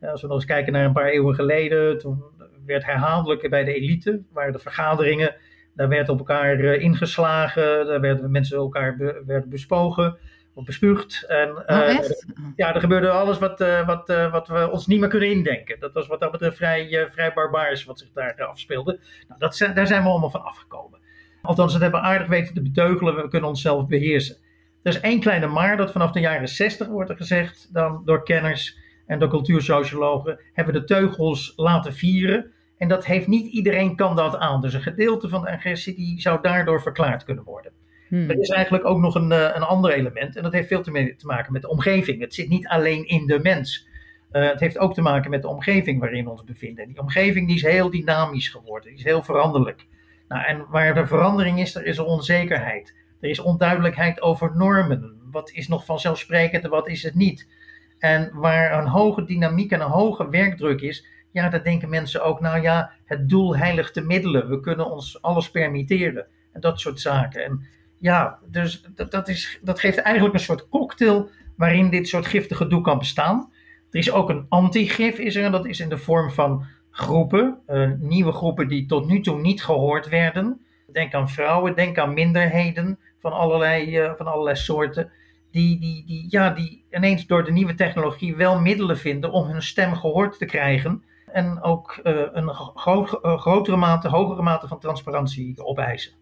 Als 0.00 0.20
we 0.20 0.26
nog 0.26 0.36
eens 0.36 0.44
kijken 0.44 0.72
naar 0.72 0.84
een 0.84 0.92
paar 0.92 1.08
eeuwen 1.08 1.34
geleden, 1.34 1.98
toen 1.98 2.22
werd 2.66 2.84
herhaaldelijk 2.84 3.50
bij 3.50 3.64
de 3.64 3.74
elite, 3.74 4.22
waren 4.32 4.52
de 4.52 4.58
vergaderingen, 4.58 5.34
daar 5.74 5.88
werd 5.88 6.08
op 6.08 6.18
elkaar 6.18 6.58
uh, 6.58 6.82
ingeslagen, 6.82 7.86
daar 7.86 8.00
werden 8.00 8.30
mensen 8.30 8.56
elkaar 8.56 8.96
be, 8.96 9.22
werden 9.26 9.50
bespogen 9.50 10.18
of 10.54 10.64
bespuugd. 10.64 11.24
En, 11.26 11.50
oh, 11.50 11.88
echt? 11.88 12.26
Ja, 12.56 12.74
er 12.74 12.80
gebeurde 12.80 13.10
alles 13.10 13.38
wat, 13.38 13.60
uh, 13.60 13.86
wat, 13.86 14.08
wat 14.30 14.48
we 14.48 14.70
ons 14.70 14.86
niet 14.86 15.00
meer 15.00 15.08
kunnen 15.08 15.30
indenken. 15.30 15.80
Dat 15.80 15.92
was 15.92 16.06
wat 16.06 16.20
dat 16.20 16.30
betreft 16.30 16.56
vrij, 16.56 17.08
vrij 17.10 17.32
barbaars 17.32 17.84
wat 17.84 17.98
zich 17.98 18.12
daar 18.12 18.44
afspeelde. 18.44 19.00
Nou, 19.28 19.40
dat 19.40 19.56
zijn, 19.56 19.74
daar 19.74 19.86
zijn 19.86 20.02
we 20.02 20.08
allemaal 20.08 20.30
van 20.30 20.44
afgekomen. 20.44 20.98
Althans, 21.42 21.72
dat 21.72 21.82
hebben 21.82 22.00
we 22.00 22.06
aardig 22.06 22.28
weten 22.28 22.54
te 22.54 22.62
beteugelen, 22.62 23.14
we 23.14 23.28
kunnen 23.28 23.48
onszelf 23.48 23.86
beheersen. 23.86 24.36
Er 24.82 24.94
is 24.94 25.00
één 25.00 25.20
kleine 25.20 25.46
maar 25.46 25.76
dat 25.76 25.92
vanaf 25.92 26.10
de 26.12 26.20
jaren 26.20 26.48
60 26.48 26.86
wordt 26.86 27.10
er 27.10 27.16
gezegd, 27.16 27.68
dan 27.72 28.02
door 28.04 28.22
kenners 28.22 28.78
en 29.08 29.18
door 29.18 29.28
cultuursociologen, 29.28 30.40
hebben 30.52 30.74
de 30.74 30.84
teugels 30.84 31.52
laten 31.56 31.94
vieren. 31.94 32.52
En 32.76 32.88
dat 32.88 33.06
heeft 33.06 33.26
niet 33.26 33.52
iedereen 33.52 33.96
kan 33.96 34.16
dat 34.16 34.36
aan. 34.36 34.60
Dus 34.60 34.74
een 34.74 34.82
gedeelte 34.82 35.28
van 35.28 35.42
de 35.42 35.50
agressie 35.50 35.94
die 35.94 36.20
zou 36.20 36.38
daardoor 36.42 36.82
verklaard 36.82 37.24
kunnen 37.24 37.44
worden. 37.44 37.72
Hmm. 38.08 38.30
Er 38.30 38.38
is 38.38 38.48
eigenlijk 38.48 38.84
ook 38.84 38.98
nog 38.98 39.14
een, 39.14 39.30
een 39.30 39.62
ander 39.62 39.92
element 39.92 40.36
en 40.36 40.42
dat 40.42 40.52
heeft 40.52 40.68
veel 40.68 40.82
te, 40.82 41.14
te 41.16 41.26
maken 41.26 41.52
met 41.52 41.62
de 41.62 41.68
omgeving. 41.68 42.20
Het 42.20 42.34
zit 42.34 42.48
niet 42.48 42.66
alleen 42.66 43.06
in 43.06 43.26
de 43.26 43.38
mens. 43.38 43.86
Uh, 44.32 44.48
het 44.48 44.60
heeft 44.60 44.78
ook 44.78 44.94
te 44.94 45.02
maken 45.02 45.30
met 45.30 45.42
de 45.42 45.48
omgeving 45.48 46.00
waarin 46.00 46.24
we 46.24 46.30
ons 46.30 46.44
bevinden. 46.44 46.84
En 46.84 46.90
die 46.90 47.00
omgeving 47.00 47.46
die 47.46 47.56
is 47.56 47.62
heel 47.62 47.90
dynamisch 47.90 48.48
geworden, 48.48 48.88
die 48.88 48.98
is 48.98 49.04
heel 49.04 49.22
veranderlijk. 49.22 49.86
Nou, 50.28 50.44
en 50.44 50.66
waar 50.68 50.96
er 50.96 51.06
verandering 51.06 51.60
is, 51.60 51.74
er 51.74 51.86
is 51.86 51.98
er 51.98 52.04
onzekerheid. 52.04 52.94
Er 53.20 53.28
is 53.28 53.38
onduidelijkheid 53.38 54.22
over 54.22 54.56
normen. 54.56 55.20
Wat 55.30 55.50
is 55.50 55.68
nog 55.68 55.84
vanzelfsprekend 55.84 56.64
en 56.64 56.70
wat 56.70 56.88
is 56.88 57.02
het 57.02 57.14
niet? 57.14 57.48
En 57.98 58.30
waar 58.32 58.78
een 58.78 58.88
hoge 58.88 59.24
dynamiek 59.24 59.70
en 59.70 59.80
een 59.80 59.90
hoge 59.90 60.30
werkdruk 60.30 60.80
is, 60.80 61.06
ja, 61.32 61.48
dan 61.48 61.62
denken 61.62 61.88
mensen 61.88 62.24
ook, 62.24 62.40
nou 62.40 62.62
ja, 62.62 62.90
het 63.04 63.28
doel 63.28 63.56
heiligt 63.56 63.94
de 63.94 64.02
middelen. 64.02 64.48
We 64.48 64.60
kunnen 64.60 64.90
ons 64.90 65.22
alles 65.22 65.50
permitteren. 65.50 66.26
En 66.52 66.60
dat 66.60 66.80
soort 66.80 67.00
zaken. 67.00 67.44
En 67.44 67.66
ja, 67.98 68.38
dus 68.50 68.82
dat, 68.94 69.10
dat, 69.10 69.28
is, 69.28 69.58
dat 69.62 69.80
geeft 69.80 69.98
eigenlijk 69.98 70.34
een 70.34 70.40
soort 70.40 70.68
cocktail 70.68 71.30
waarin 71.56 71.90
dit 71.90 72.08
soort 72.08 72.26
giftige 72.26 72.66
doel 72.66 72.80
kan 72.80 72.98
bestaan. 72.98 73.52
Er 73.90 73.98
is 73.98 74.12
ook 74.12 74.28
een 74.28 74.46
antigif, 74.48 75.18
is 75.18 75.36
er, 75.36 75.44
en 75.44 75.52
dat 75.52 75.66
is 75.66 75.80
in 75.80 75.88
de 75.88 75.98
vorm 75.98 76.30
van 76.30 76.64
groepen, 76.90 77.58
uh, 77.68 77.90
nieuwe 77.98 78.32
groepen 78.32 78.68
die 78.68 78.86
tot 78.86 79.06
nu 79.06 79.20
toe 79.20 79.40
niet 79.40 79.64
gehoord 79.64 80.08
werden. 80.08 80.60
Denk 80.92 81.14
aan 81.14 81.28
vrouwen, 81.28 81.74
denk 81.74 81.98
aan 81.98 82.14
minderheden 82.14 82.98
van 83.18 83.32
allerlei, 83.32 83.98
uh, 83.98 84.12
van 84.14 84.26
allerlei 84.26 84.56
soorten. 84.56 85.10
Die, 85.50 85.80
die, 85.80 86.04
die, 86.06 86.26
ja, 86.28 86.50
die 86.50 86.84
ineens 86.90 87.26
door 87.26 87.44
de 87.44 87.52
nieuwe 87.52 87.74
technologie 87.74 88.36
wel 88.36 88.60
middelen 88.60 88.98
vinden 88.98 89.32
om 89.32 89.46
hun 89.48 89.62
stem 89.62 89.94
gehoord 89.94 90.38
te 90.38 90.44
krijgen. 90.44 91.02
En 91.32 91.62
ook 91.62 92.00
uh, 92.04 92.20
een 92.32 92.48
gro 92.54 93.04
grotere 93.36 93.76
mate, 93.76 94.08
hogere 94.08 94.42
mate 94.42 94.68
van 94.68 94.78
transparantie 94.78 95.64
opeisen. 95.64 96.12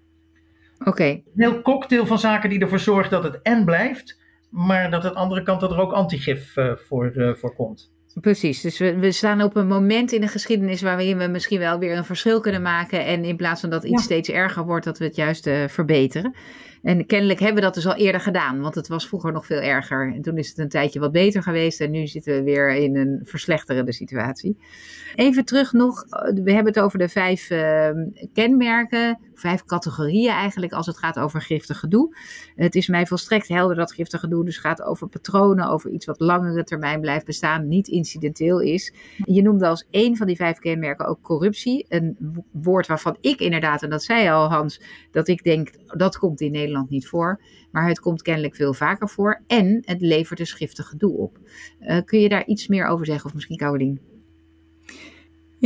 Oké. 0.78 0.88
Okay. 0.88 1.11
Een 1.11 1.42
heel 1.42 1.62
cocktail 1.62 2.06
van 2.06 2.18
zaken 2.18 2.50
die 2.50 2.61
ervoor 2.61 2.78
zorgt 2.78 3.11
dat 3.11 3.23
het 3.23 3.42
en 3.42 3.64
blijft, 3.64 4.21
maar 4.50 4.90
dat 4.90 5.04
aan 5.04 5.12
de 5.12 5.18
andere 5.18 5.42
kant 5.42 5.61
dat 5.61 5.71
er 5.71 5.80
ook 5.80 5.92
antigif 5.92 6.56
uh, 6.56 6.73
voor, 6.76 7.35
voor 7.38 7.54
komt. 7.54 7.95
Precies, 8.21 8.61
dus 8.61 8.78
we, 8.78 8.99
we 8.99 9.12
staan 9.12 9.42
op 9.42 9.56
een 9.56 9.66
moment 9.66 10.12
in 10.12 10.21
de 10.21 10.28
geschiedenis 10.28 10.83
waarin 10.83 11.18
we 11.18 11.26
misschien 11.26 11.59
wel 11.59 11.78
weer 11.78 11.97
een 11.97 12.04
verschil 12.04 12.40
kunnen 12.40 12.62
maken. 12.62 13.04
En 13.04 13.25
in 13.25 13.37
plaats 13.37 13.61
van 13.61 13.71
dat 13.71 13.85
iets 13.85 13.92
ja. 13.92 14.00
steeds 14.00 14.28
erger 14.28 14.64
wordt, 14.64 14.85
dat 14.85 14.99
we 14.99 15.04
het 15.04 15.16
juist 15.16 15.50
verbeteren. 15.66 16.35
En 16.87 17.07
kennelijk 17.07 17.38
hebben 17.38 17.57
we 17.57 17.62
dat 17.62 17.75
dus 17.75 17.87
al 17.87 17.95
eerder 17.95 18.21
gedaan, 18.21 18.61
want 18.61 18.75
het 18.75 18.88
was 18.88 19.09
vroeger 19.09 19.33
nog 19.33 19.47
veel 19.47 19.61
erger. 19.61 20.14
En 20.14 20.23
toen 20.23 20.38
is 20.38 20.49
het 20.49 20.59
een 20.59 20.69
tijdje 20.69 21.00
wat 21.00 21.12
beter 21.12 21.43
geweest 21.43 21.81
en 21.81 21.90
nu 21.90 22.07
zitten 22.07 22.35
we 22.35 22.43
weer 22.43 22.75
in 22.75 22.97
een 22.97 23.21
verslechterende 23.23 23.93
situatie. 23.93 24.57
Even 25.14 25.45
terug 25.45 25.73
nog, 25.73 26.05
we 26.35 26.52
hebben 26.52 26.73
het 26.73 26.81
over 26.81 26.99
de 26.99 27.09
vijf 27.09 27.50
uh, 27.50 27.90
kenmerken, 28.33 29.19
vijf 29.35 29.64
categorieën 29.64 30.33
eigenlijk 30.33 30.73
als 30.73 30.87
het 30.87 30.99
gaat 30.99 31.19
over 31.19 31.40
giftig 31.40 31.78
gedoe. 31.78 32.16
Het 32.55 32.75
is 32.75 32.88
mij 32.88 33.07
volstrekt 33.07 33.49
helder 33.49 33.76
dat 33.76 33.93
giftig 33.93 34.21
gedoe 34.21 34.45
dus 34.45 34.59
gaat 34.59 34.83
over 34.83 35.09
patronen, 35.09 35.69
over 35.69 35.90
iets 35.90 36.07
wat 36.07 36.21
langere 36.21 36.64
termijn 36.64 37.00
blijft 37.00 37.26
bestaan, 37.26 37.69
niet 37.69 37.88
incidenteel 37.88 38.61
is. 38.61 38.95
Je 39.25 39.43
noemde 39.43 39.66
als 39.66 39.87
één 39.90 40.16
van 40.16 40.26
die 40.26 40.37
vijf 40.37 40.59
kenmerken 40.59 41.07
ook 41.07 41.23
corruptie, 41.23 41.87
een 41.88 42.16
woord 42.50 42.87
waarvan 42.87 43.16
ik 43.21 43.40
inderdaad, 43.40 43.83
en 43.83 43.90
dat 43.90 44.02
zei 44.02 44.28
al 44.28 44.49
Hans, 44.49 44.81
dat 45.11 45.28
ik 45.28 45.43
denk 45.43 45.71
dat 45.87 46.19
komt 46.19 46.40
in 46.40 46.52
Nederland 46.52 46.75
niet 46.88 47.09
voor, 47.09 47.40
maar 47.71 47.88
het 47.88 48.00
komt 48.00 48.23
kennelijk 48.23 48.54
veel 48.54 48.75
vaker 48.75 49.09
voor 49.09 49.42
en 49.47 49.83
het 49.85 50.00
levert 50.00 50.40
een 50.40 50.47
giftig 50.47 50.87
gedoe 50.87 51.16
op. 51.16 51.38
Uh, 51.80 51.99
kun 52.04 52.21
je 52.21 52.28
daar 52.28 52.47
iets 52.47 52.66
meer 52.66 52.87
over 52.87 53.06
zeggen 53.06 53.26
of 53.26 53.35
misschien 53.35 53.56
Caroline? 53.56 54.15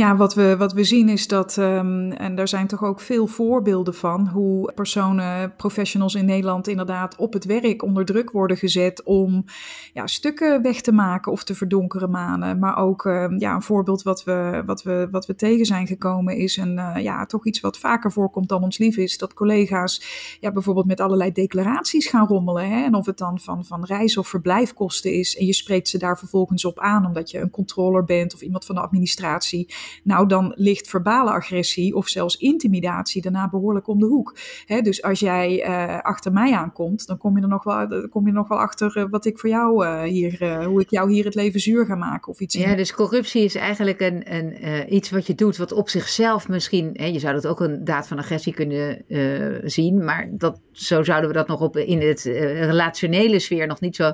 Ja, 0.01 0.15
wat 0.15 0.33
we, 0.33 0.57
wat 0.57 0.73
we 0.73 0.83
zien 0.83 1.09
is 1.09 1.27
dat, 1.27 1.57
um, 1.57 2.11
en 2.11 2.35
daar 2.35 2.47
zijn 2.47 2.67
toch 2.67 2.83
ook 2.83 2.99
veel 2.99 3.27
voorbeelden 3.27 3.93
van, 3.93 4.27
hoe 4.27 4.71
personen, 4.73 5.55
professionals 5.55 6.15
in 6.15 6.25
Nederland 6.25 6.67
inderdaad 6.67 7.15
op 7.15 7.33
het 7.33 7.45
werk 7.45 7.83
onder 7.83 8.05
druk 8.05 8.31
worden 8.31 8.57
gezet 8.57 9.03
om 9.03 9.45
ja, 9.93 10.07
stukken 10.07 10.61
weg 10.61 10.81
te 10.81 10.91
maken 10.91 11.31
of 11.31 11.43
te 11.43 11.55
verdonkeren 11.55 12.09
manen. 12.09 12.59
Maar 12.59 12.77
ook 12.77 13.05
um, 13.05 13.39
ja, 13.39 13.55
een 13.55 13.61
voorbeeld 13.61 14.01
wat 14.01 14.23
we, 14.23 14.63
wat, 14.65 14.83
we, 14.83 15.07
wat 15.11 15.25
we 15.25 15.35
tegen 15.35 15.65
zijn 15.65 15.87
gekomen 15.87 16.37
is 16.37 16.57
een, 16.57 16.77
uh, 16.77 16.95
ja, 16.97 17.25
toch 17.25 17.45
iets 17.45 17.59
wat 17.59 17.77
vaker 17.77 18.11
voorkomt 18.11 18.49
dan 18.49 18.63
ons 18.63 18.77
lief 18.77 18.97
is, 18.97 19.17
dat 19.17 19.33
collega's 19.33 20.03
ja, 20.39 20.51
bijvoorbeeld 20.51 20.87
met 20.87 20.99
allerlei 20.99 21.31
declaraties 21.31 22.07
gaan 22.07 22.27
rommelen. 22.27 22.69
Hè? 22.69 22.83
En 22.83 22.95
of 22.95 23.05
het 23.05 23.17
dan 23.17 23.39
van, 23.39 23.65
van 23.65 23.85
reis- 23.85 24.17
of 24.17 24.27
verblijfkosten 24.27 25.13
is 25.13 25.37
en 25.37 25.45
je 25.45 25.53
spreekt 25.53 25.87
ze 25.87 25.97
daar 25.97 26.17
vervolgens 26.17 26.65
op 26.65 26.79
aan 26.79 27.05
omdat 27.05 27.31
je 27.31 27.39
een 27.39 27.49
controller 27.49 28.03
bent 28.03 28.33
of 28.33 28.41
iemand 28.41 28.65
van 28.65 28.75
de 28.75 28.81
administratie 28.81 29.73
nou, 30.03 30.27
dan 30.27 30.51
ligt 30.55 30.87
verbale 30.87 31.31
agressie 31.31 31.95
of 31.95 32.07
zelfs 32.07 32.35
intimidatie 32.35 33.21
daarna 33.21 33.49
behoorlijk 33.49 33.87
om 33.87 33.99
de 33.99 34.05
hoek. 34.05 34.37
dus 34.81 35.03
als 35.03 35.19
jij 35.19 35.67
uh, 35.67 35.99
achter 35.99 36.31
mij 36.31 36.53
aankomt, 36.53 37.07
dan 37.07 37.17
kom 37.17 37.35
je 37.35 37.41
er 37.41 37.47
nog 37.47 37.63
wel, 37.63 38.07
kom 38.09 38.23
je 38.23 38.27
er 38.27 38.37
nog 38.37 38.47
wel 38.47 38.59
achter 38.59 38.97
uh, 38.97 39.05
wat 39.09 39.25
ik 39.25 39.39
voor 39.39 39.49
jou 39.49 39.85
uh, 39.85 40.01
hier, 40.01 40.63
hoe 40.65 40.81
ik 40.81 40.89
jou 40.89 41.11
hier 41.11 41.25
het 41.25 41.35
leven 41.35 41.59
zuur 41.59 41.85
ga 41.85 41.95
maken 41.95 42.31
of 42.31 42.39
iets. 42.39 42.55
Ja, 42.55 42.75
dus 42.75 42.93
corruptie 42.93 43.43
is 43.43 43.55
eigenlijk 43.55 44.01
een, 44.01 44.35
een, 44.35 44.93
iets 44.95 45.09
wat 45.09 45.27
je 45.27 45.35
doet 45.35 45.57
wat 45.57 45.71
op 45.71 45.89
zichzelf 45.89 46.47
misschien, 46.47 46.89
hè, 46.93 47.05
je 47.05 47.19
zou 47.19 47.33
dat 47.33 47.47
ook 47.47 47.59
een 47.59 47.83
daad 47.83 48.07
van 48.07 48.17
agressie 48.17 48.53
kunnen 48.53 49.03
zien, 49.63 50.03
maar 50.03 50.29
dat, 50.31 50.59
zo 50.71 51.03
zouden 51.03 51.29
we 51.29 51.35
dat 51.35 51.47
nog 51.47 51.61
op 51.61 51.77
in 51.77 52.01
het 52.01 52.23
relationele 52.23 53.39
sfeer 53.39 53.67
nog 53.67 53.79
niet 53.79 53.95
zo 53.95 54.13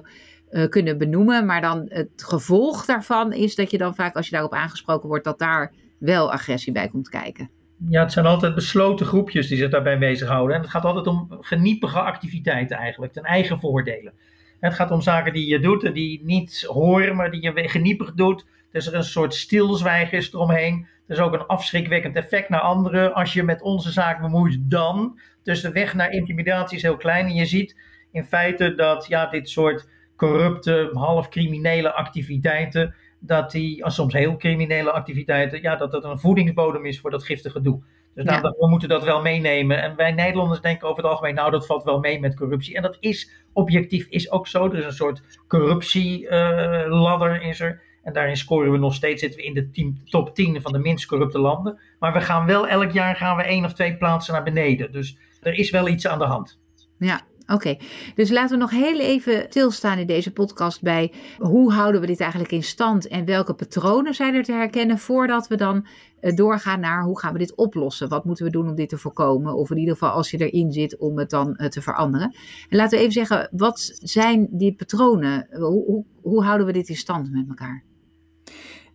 uh, 0.51 0.68
kunnen 0.68 0.98
benoemen. 0.98 1.46
Maar 1.46 1.62
dan 1.62 1.86
het 1.89 2.10
gevolg 2.16 2.86
daarvan 2.86 3.34
is 3.34 3.56
dat 3.56 3.72
je 3.72 3.77
dan 3.77 3.96
vaak, 3.96 4.16
als 4.16 4.25
je 4.25 4.32
daarop 4.32 4.54
aangesproken 4.54 5.08
wordt, 5.10 5.24
dat 5.24 5.39
daar 5.39 5.74
wel 6.00 6.32
agressie 6.32 6.74
bij 6.74 6.88
komt 6.88 7.10
kijken. 7.10 7.50
Ja, 7.89 8.01
het 8.01 8.12
zijn 8.12 8.25
altijd 8.25 8.56
besloten 8.56 9.06
groepjes 9.06 9.48
die 9.48 9.58
zich 9.58 9.70
daarbij 9.70 9.98
bezighouden. 9.98 10.56
En 10.56 10.62
het 10.62 10.72
gaat 10.72 10.86
altijd 10.86 11.08
om 11.08 11.27
geniepige 11.42 12.00
activiteiten 12.00 12.77
eigenlijk, 12.77 13.13
ten 13.13 13.24
eigen 13.24 13.60
voordelen. 13.60 14.13
het 14.60 14.74
gaat 14.74 14.92
om 14.92 15.01
zaken 15.01 15.34
die 15.34 15.48
je 15.48 15.60
doet 15.60 15.84
en 15.84 15.94
die 15.94 16.25
niet 16.25 16.63
horen, 16.68 17.16
maar 17.16 17.32
die 17.32 17.42
je 17.42 17.70
geniepig 17.70 18.13
doet. 18.13 18.46
Dus 18.72 18.88
er 18.88 18.94
een 18.94 19.04
soort 19.04 19.34
stilzwijgen 19.34 20.18
is 20.18 20.34
eromheen. 20.34 20.88
Er 21.08 21.16
is 21.16 21.22
ook 21.22 21.34
een 21.34 21.46
afschrikwekkend 21.46 22.16
effect 22.16 22.50
naar 22.50 22.60
anderen. 22.60 23.13
Als 23.13 23.34
je 23.34 23.44
met 23.44 23.62
onze 23.62 23.92
zaak 23.92 24.22
bemoeit, 24.22 24.58
dan. 24.62 25.20
Dus 25.44 25.62
de 25.62 25.72
weg 25.72 25.94
naar 25.94 26.12
intimidatie 26.12 26.77
is 26.77 26.84
heel 26.84 26.98
klein. 26.98 27.25
En 27.25 27.34
je 27.34 27.46
ziet 27.46 27.75
in 28.12 28.24
feite 28.24 28.75
dat 28.75 29.06
ja, 29.08 29.25
dit 29.25 29.50
soort 29.50 29.88
corrupte, 30.17 30.89
half 30.93 31.29
criminele 31.29 31.93
activiteiten, 31.93 32.95
dat 33.19 33.51
die, 33.51 33.89
soms 33.89 34.13
heel 34.13 34.38
criminele 34.38 34.91
activiteiten, 34.91 35.62
ja, 35.62 35.75
dat 35.75 35.91
dat 35.91 36.03
een 36.03 36.19
voedingsbodem 36.19 36.86
is 36.86 37.00
voor 37.00 37.12
dat 37.12 37.24
giftige 37.24 37.62
doel. 37.62 37.83
Dus 38.17 38.25
ja. 38.25 38.39
nou, 38.39 38.55
we 38.57 38.69
moeten 38.69 38.89
dat 38.89 39.03
wel 39.03 39.21
meenemen. 39.21 39.81
En 39.81 39.95
wij 39.95 40.12
Nederlanders 40.12 40.62
denken 40.62 40.88
over 40.88 41.03
het 41.03 41.12
algemeen, 41.12 41.36
nou, 41.36 41.51
dat 41.51 41.65
valt 41.65 41.83
wel 41.83 42.00
mee 42.00 42.19
met 42.19 42.36
corruptie. 42.36 42.75
En 42.75 42.81
dat 42.81 42.97
is 43.00 43.31
objectief 43.53 44.07
is 44.09 44.31
ook 44.31 44.47
zo. 44.47 44.65
Er 44.65 44.77
is 44.77 44.86
een 44.86 44.91
soort 44.91 45.21
corruptieladder 45.47 47.41
uh, 47.41 47.47
is 47.47 47.59
er. 47.59 47.81
En 48.03 48.13
daarin 48.13 48.38
scoren 48.38 48.71
we 48.71 48.77
nog 48.77 48.93
steeds, 48.93 49.21
zitten 49.21 49.39
we 49.39 49.45
in 49.45 49.53
de 49.53 49.69
team, 49.69 50.01
top 50.05 50.36
10 50.36 50.62
van 50.62 50.71
de 50.71 50.79
minst 50.79 51.05
corrupte 51.05 51.39
landen. 51.39 51.79
Maar 52.00 52.13
we 52.13 52.21
gaan 52.21 52.45
wel 52.45 52.67
elk 52.67 52.91
jaar 52.91 53.15
gaan 53.15 53.38
we 53.38 53.43
één 53.43 53.65
of 53.65 53.74
twee 53.74 53.97
plaatsen 53.97 54.33
naar 54.33 54.43
beneden. 54.43 54.91
Dus 54.91 55.17
er 55.41 55.53
is 55.53 55.69
wel 55.69 55.88
iets 55.88 56.07
aan 56.07 56.19
de 56.19 56.25
hand. 56.25 56.59
Ja, 56.97 57.21
Oké, 57.48 57.77
dus 58.16 58.30
laten 58.30 58.56
we 58.56 58.62
nog 58.62 58.72
heel 58.72 59.00
even 59.00 59.46
stilstaan 59.50 59.98
in 59.98 60.08
deze 60.08 60.32
podcast 60.32 60.82
bij 60.82 61.12
hoe 61.38 61.74
houden 61.74 62.01
we 62.01 62.08
dit 62.08 62.20
eigenlijk 62.20 62.51
in 62.51 62.63
stand 62.63 63.08
en 63.08 63.25
welke 63.25 63.54
patronen 63.54 64.13
zijn 64.13 64.36
er 64.36 64.44
te 64.44 64.51
herkennen 64.51 64.98
voordat 64.98 65.48
we 65.48 65.56
dan 65.56 65.86
uh, 66.22 66.36
doorgaan 66.36 66.80
naar 66.80 67.04
hoe 67.04 67.20
gaan 67.20 67.34
we 67.34 67.39
dit 67.39 67.56
oplossen? 67.56 68.10
Wat 68.10 68.25
moeten 68.25 68.46
we 68.46 68.51
doen 68.51 68.70
om 68.70 68.75
dit 68.75 68.89
te 68.89 68.98
voorkomen? 68.98 69.56
Of 69.56 69.72
in 69.72 69.77
ieder 69.77 69.94
geval 69.94 70.12
als 70.12 70.32
je 70.32 70.50
erin 70.50 70.72
zit 70.72 70.98
om 70.98 71.18
het 71.18 71.30
dan 71.30 71.58
uh, 71.58 71.68
te 71.68 71.82
veranderen. 71.82 72.36
En 72.70 72.77
laten 72.77 72.98
we 72.98 73.04
even 73.04 73.13
zeggen, 73.13 73.50
wat 73.51 73.92
zijn 74.01 74.48
die 74.51 74.75
patronen? 74.75 75.48
Hoe, 75.51 75.86
hoe, 75.86 76.06
hoe 76.22 76.44
houden 76.44 76.66
we 76.68 76.74
dit 76.74 76.89
in 76.89 76.96
stand 76.96 77.32
met 77.32 77.48
elkaar? 77.48 77.84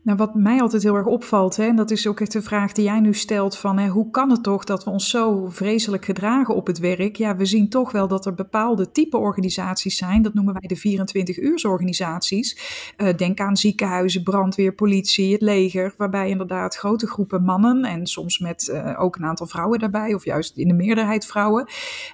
Nou, 0.05 0.19
wat 0.19 0.35
mij 0.35 0.61
altijd 0.61 0.83
heel 0.83 0.95
erg 0.95 1.07
opvalt, 1.07 1.57
hè, 1.57 1.65
en 1.65 1.77
dat 1.77 1.91
is 1.91 2.07
ook 2.07 2.21
echt 2.21 2.33
de 2.33 2.43
vraag 2.43 2.73
die 2.73 2.85
jij 2.85 3.01
nu 3.01 3.15
stelt: 3.15 3.59
van 3.59 3.79
hè, 3.79 3.89
hoe 3.89 4.11
kan 4.11 4.31
het 4.31 4.43
toch 4.43 4.65
dat 4.65 4.85
we 4.85 4.91
ons 4.91 5.11
zo 5.11 5.49
vreselijk 5.49 6.05
gedragen 6.05 6.55
op 6.55 6.67
het 6.67 6.79
werk? 6.79 7.17
Ja, 7.17 7.37
we 7.37 7.45
zien 7.45 7.69
toch 7.69 7.93
wel 7.93 8.09
dat 8.09 8.27
er 8.27 8.35
bepaalde 8.35 8.91
type 8.93 9.17
organisaties 9.17 9.97
zijn, 9.97 10.23
dat 10.23 10.35
noemen 10.35 10.55
wij 10.61 10.69
de 10.69 10.79
24-uursorganisaties. 10.79 12.59
Uh, 12.97 13.17
denk 13.17 13.41
aan 13.41 13.57
ziekenhuizen, 13.57 14.23
brandweer, 14.23 14.73
politie, 14.73 15.33
het 15.33 15.43
leger, 15.43 15.95
waarbij 15.97 16.29
inderdaad 16.29 16.77
grote 16.77 17.07
groepen 17.07 17.43
mannen 17.43 17.85
en 17.85 18.07
soms 18.07 18.39
met 18.39 18.69
uh, 18.73 19.01
ook 19.01 19.17
een 19.17 19.25
aantal 19.25 19.47
vrouwen 19.47 19.79
daarbij, 19.79 20.15
of 20.15 20.25
juist 20.25 20.57
in 20.57 20.69
de 20.69 20.75
meerderheid 20.75 21.27
vrouwen, 21.27 21.69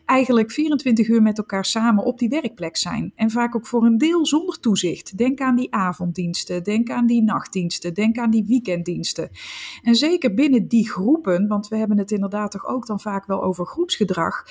eigenlijk 0.04 0.50
24 0.50 1.08
uur 1.08 1.22
met 1.22 1.38
elkaar 1.38 1.64
samen 1.64 2.04
op 2.04 2.18
die 2.18 2.28
werkplek 2.28 2.76
zijn. 2.76 3.12
En 3.14 3.30
vaak 3.30 3.56
ook 3.56 3.66
voor 3.66 3.84
een 3.84 3.98
deel 3.98 4.26
zonder 4.26 4.60
toezicht. 4.60 5.18
Denk 5.18 5.40
aan 5.40 5.56
die 5.56 5.74
avonddiensten, 5.74 6.64
denk 6.64 6.90
aan 6.90 7.06
die 7.06 7.22
nachtdiensten 7.22 7.76
Denk 7.80 8.18
aan 8.18 8.30
die 8.30 8.44
weekenddiensten. 8.46 9.30
En 9.82 9.94
zeker 9.94 10.34
binnen 10.34 10.68
die 10.68 10.90
groepen, 10.90 11.46
want 11.46 11.68
we 11.68 11.76
hebben 11.76 11.98
het 11.98 12.10
inderdaad 12.10 12.50
toch 12.50 12.66
ook 12.66 12.86
dan 12.86 13.00
vaak 13.00 13.26
wel 13.26 13.42
over 13.42 13.66
groepsgedrag 13.66 14.44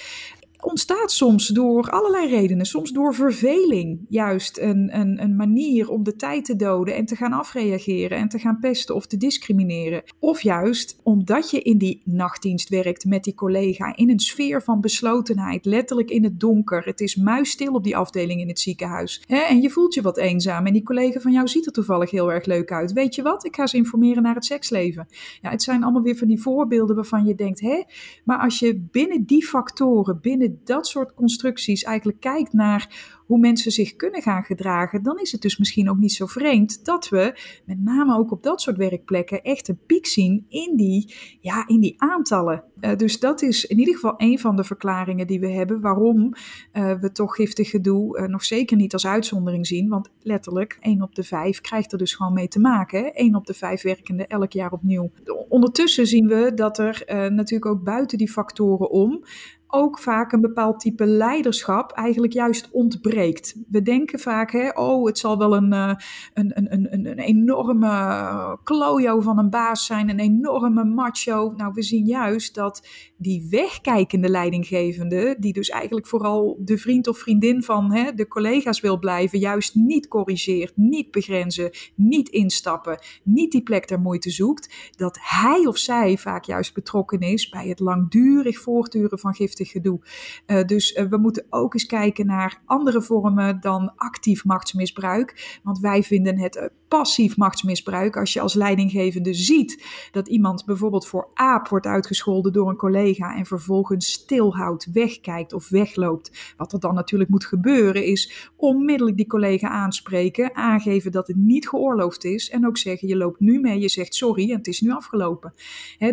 ontstaat 0.67 1.12
soms 1.12 1.47
door 1.47 1.89
allerlei 1.89 2.27
redenen. 2.27 2.65
Soms 2.65 2.91
door 2.91 3.15
verveling, 3.15 4.05
juist 4.09 4.57
een, 4.57 5.00
een, 5.00 5.21
een 5.21 5.36
manier 5.36 5.89
om 5.89 6.03
de 6.03 6.15
tijd 6.15 6.45
te 6.45 6.55
doden 6.55 6.95
en 6.95 7.05
te 7.05 7.15
gaan 7.15 7.33
afreageren 7.33 8.17
en 8.17 8.29
te 8.29 8.39
gaan 8.39 8.59
pesten 8.59 8.95
of 8.95 9.05
te 9.05 9.17
discrimineren. 9.17 10.03
Of 10.19 10.41
juist 10.41 11.00
omdat 11.03 11.51
je 11.51 11.62
in 11.62 11.77
die 11.77 12.01
nachtdienst 12.05 12.69
werkt 12.69 13.05
met 13.05 13.24
die 13.24 13.36
collega 13.36 13.95
in 13.95 14.09
een 14.09 14.19
sfeer 14.19 14.63
van 14.63 14.81
beslotenheid, 14.81 15.65
letterlijk 15.65 16.09
in 16.09 16.24
het 16.24 16.39
donker. 16.39 16.86
Het 16.86 17.00
is 17.00 17.15
muisstil 17.15 17.74
op 17.74 17.83
die 17.83 17.97
afdeling 17.97 18.41
in 18.41 18.47
het 18.47 18.59
ziekenhuis. 18.59 19.24
Hè? 19.27 19.38
En 19.38 19.62
je 19.62 19.69
voelt 19.69 19.93
je 19.93 20.01
wat 20.01 20.17
eenzaam 20.17 20.65
en 20.65 20.74
die 20.74 20.83
collega 20.83 21.19
van 21.19 21.31
jou 21.31 21.47
ziet 21.47 21.65
er 21.65 21.71
toevallig 21.71 22.12
heel 22.12 22.31
erg 22.31 22.45
leuk 22.45 22.71
uit. 22.71 22.93
Weet 22.93 23.15
je 23.15 23.21
wat? 23.21 23.45
Ik 23.45 23.55
ga 23.55 23.67
ze 23.67 23.77
informeren 23.77 24.24
naar 24.24 24.36
het 24.36 24.45
seksleven. 24.45 25.07
Ja, 25.41 25.50
het 25.50 25.63
zijn 25.63 25.83
allemaal 25.83 26.01
weer 26.01 26.17
van 26.17 26.27
die 26.27 26.41
voorbeelden 26.41 26.95
waarvan 26.95 27.25
je 27.25 27.36
denkt, 27.36 27.59
hè, 27.62 27.83
maar 28.24 28.39
als 28.39 28.59
je 28.59 28.79
binnen 28.91 29.25
die 29.25 29.45
factoren, 29.45 30.19
binnen 30.21 30.56
dat 30.63 30.87
soort 30.87 31.13
constructies 31.13 31.83
eigenlijk 31.83 32.19
kijkt 32.19 32.53
naar 32.53 33.15
hoe 33.27 33.39
mensen 33.39 33.71
zich 33.71 33.95
kunnen 33.95 34.21
gaan 34.21 34.43
gedragen, 34.43 35.03
dan 35.03 35.19
is 35.19 35.31
het 35.31 35.41
dus 35.41 35.57
misschien 35.57 35.89
ook 35.89 35.97
niet 35.97 36.13
zo 36.13 36.25
vreemd 36.25 36.85
dat 36.85 37.09
we 37.09 37.39
met 37.65 37.83
name 37.83 38.17
ook 38.17 38.31
op 38.31 38.43
dat 38.43 38.61
soort 38.61 38.77
werkplekken 38.77 39.43
echt 39.43 39.67
een 39.67 39.79
piek 39.85 40.05
zien 40.05 40.45
in 40.49 40.75
die, 40.75 41.15
ja, 41.41 41.67
in 41.67 41.79
die 41.79 41.93
aantallen. 41.97 42.63
Uh, 42.81 42.95
dus 42.95 43.19
dat 43.19 43.41
is 43.41 43.65
in 43.65 43.79
ieder 43.79 43.93
geval 43.93 44.13
een 44.17 44.39
van 44.39 44.55
de 44.55 44.63
verklaringen 44.63 45.27
die 45.27 45.39
we 45.39 45.49
hebben 45.51 45.81
waarom 45.81 46.33
uh, 46.73 46.93
we 46.99 47.11
toch 47.11 47.35
giftig 47.35 47.69
gedoe 47.69 48.19
uh, 48.19 48.27
nog 48.27 48.43
zeker 48.43 48.77
niet 48.77 48.93
als 48.93 49.07
uitzondering 49.07 49.67
zien. 49.67 49.89
Want 49.89 50.09
letterlijk, 50.21 50.77
1 50.79 51.01
op 51.01 51.15
de 51.15 51.23
5 51.23 51.61
krijgt 51.61 51.91
er 51.91 51.97
dus 51.97 52.13
gewoon 52.13 52.33
mee 52.33 52.47
te 52.47 52.59
maken. 52.59 53.13
1 53.13 53.35
op 53.35 53.45
de 53.45 53.53
5 53.53 53.81
werkenden 53.81 54.27
elk 54.27 54.51
jaar 54.51 54.71
opnieuw. 54.71 55.11
Ondertussen 55.49 56.07
zien 56.07 56.27
we 56.27 56.51
dat 56.55 56.77
er 56.77 57.03
natuurlijk 57.07 57.65
ook 57.65 57.83
buiten 57.83 58.17
die 58.17 58.31
factoren 58.31 58.89
om 58.89 59.23
ook 59.67 60.00
vaak 60.00 60.31
een 60.31 60.41
bepaald 60.41 60.79
type 60.79 61.05
leiderschap 61.05 61.91
eigenlijk 61.91 62.33
juist 62.33 62.69
ontbreekt. 62.71 63.55
We 63.69 63.81
denken 63.81 64.19
vaak, 64.19 64.51
hè, 64.51 64.69
oh, 64.69 65.05
het 65.05 65.17
zal 65.17 65.38
wel 65.38 65.55
een, 65.55 65.71
een, 65.71 65.97
een, 66.33 66.74
een, 66.74 67.05
een, 67.05 67.19
enorme 67.19 68.59
klojo 68.63 69.19
van 69.19 69.38
een 69.38 69.50
baas 69.50 69.86
zijn, 69.86 70.09
een 70.09 70.19
enorme 70.19 70.83
macho. 70.83 71.53
Nou, 71.57 71.74
we 71.74 71.83
zien 71.83 72.05
juist 72.05 72.55
dat 72.55 72.88
die 73.17 73.47
wegkijkende 73.50 74.29
leidinggevende, 74.29 75.36
die 75.39 75.53
dus 75.53 75.69
eigenlijk 75.69 76.07
vooral 76.07 76.57
de 76.59 76.77
vriend 76.77 77.07
of 77.07 77.17
vriendin 77.17 77.63
van 77.63 77.93
hè, 77.93 78.13
de 78.13 78.27
collega's 78.27 78.79
wil 78.79 79.00
blijven, 79.00 79.39
juist 79.39 79.75
niet 79.75 80.07
corrigeert, 80.07 80.77
niet 80.77 81.12
begrenzen, 81.12 81.71
niet 81.95 82.29
instappen, 82.29 83.00
niet 83.24 83.51
die 83.51 83.63
plek 83.63 83.88
der 83.88 84.00
moeite 84.00 84.29
zoekt, 84.29 84.91
dat 84.95 85.17
hij 85.21 85.65
of 85.65 85.77
zij 85.77 86.17
vaak 86.17 86.43
juist 86.43 86.74
betrokken 86.74 87.19
is 87.19 87.50
bij 87.50 87.67
het 87.67 87.79
langdurig 87.79 88.59
voortduren 88.59 89.19
van 89.19 89.33
gedoe. 89.65 89.99
Uh, 90.47 90.63
dus 90.63 90.95
uh, 90.95 91.05
we 91.05 91.17
moeten 91.17 91.45
ook 91.49 91.73
eens 91.73 91.85
kijken 91.85 92.25
naar 92.25 92.61
andere 92.65 93.01
vormen 93.01 93.59
dan 93.59 93.93
actief 93.95 94.45
machtsmisbruik. 94.45 95.59
Want 95.63 95.79
wij 95.79 96.03
vinden 96.03 96.39
het 96.39 96.55
uh, 96.55 96.63
passief 96.88 97.38
machtsmisbruik 97.38 98.17
als 98.17 98.34
je 98.34 98.41
als 98.41 98.53
leidinggevende 98.53 99.34
ziet 99.34 99.86
dat 100.12 100.27
iemand 100.27 100.65
bijvoorbeeld 100.65 101.08
voor 101.08 101.27
aap 101.34 101.67
wordt 101.67 101.86
uitgescholden 101.86 102.53
door 102.53 102.70
een 102.70 102.75
collega 102.75 103.36
en 103.36 103.46
vervolgens 103.46 104.12
stilhoudt, 104.12 104.91
wegkijkt 104.91 105.53
of 105.53 105.70
wegloopt. 105.70 106.53
Wat 106.58 106.74
er 106.74 106.79
dan 106.79 106.94
natuurlijk 106.94 107.29
moet 107.29 107.46
gebeuren 107.46 108.06
is 108.06 108.51
onmiddellijk 108.56 109.17
die 109.17 109.27
collega 109.27 109.70
aanspreken, 109.70 110.56
aangeven 110.56 111.12
dat 111.12 111.27
het 111.27 111.36
niet 111.36 111.70
geoorloofd 111.70 112.24
is 112.24 112.50
en 112.50 112.67
ook 112.67 112.77
zeggen 112.77 113.08
je 113.08 113.17
loopt 113.17 113.39
nu 113.39 113.60
mee, 113.60 113.79
je 113.79 113.89
zegt 113.89 114.15
sorry 114.15 114.51
en 114.51 114.58
het 114.58 114.67
is 114.67 114.82
nu 114.82 114.91
afgelopen. 114.91 115.53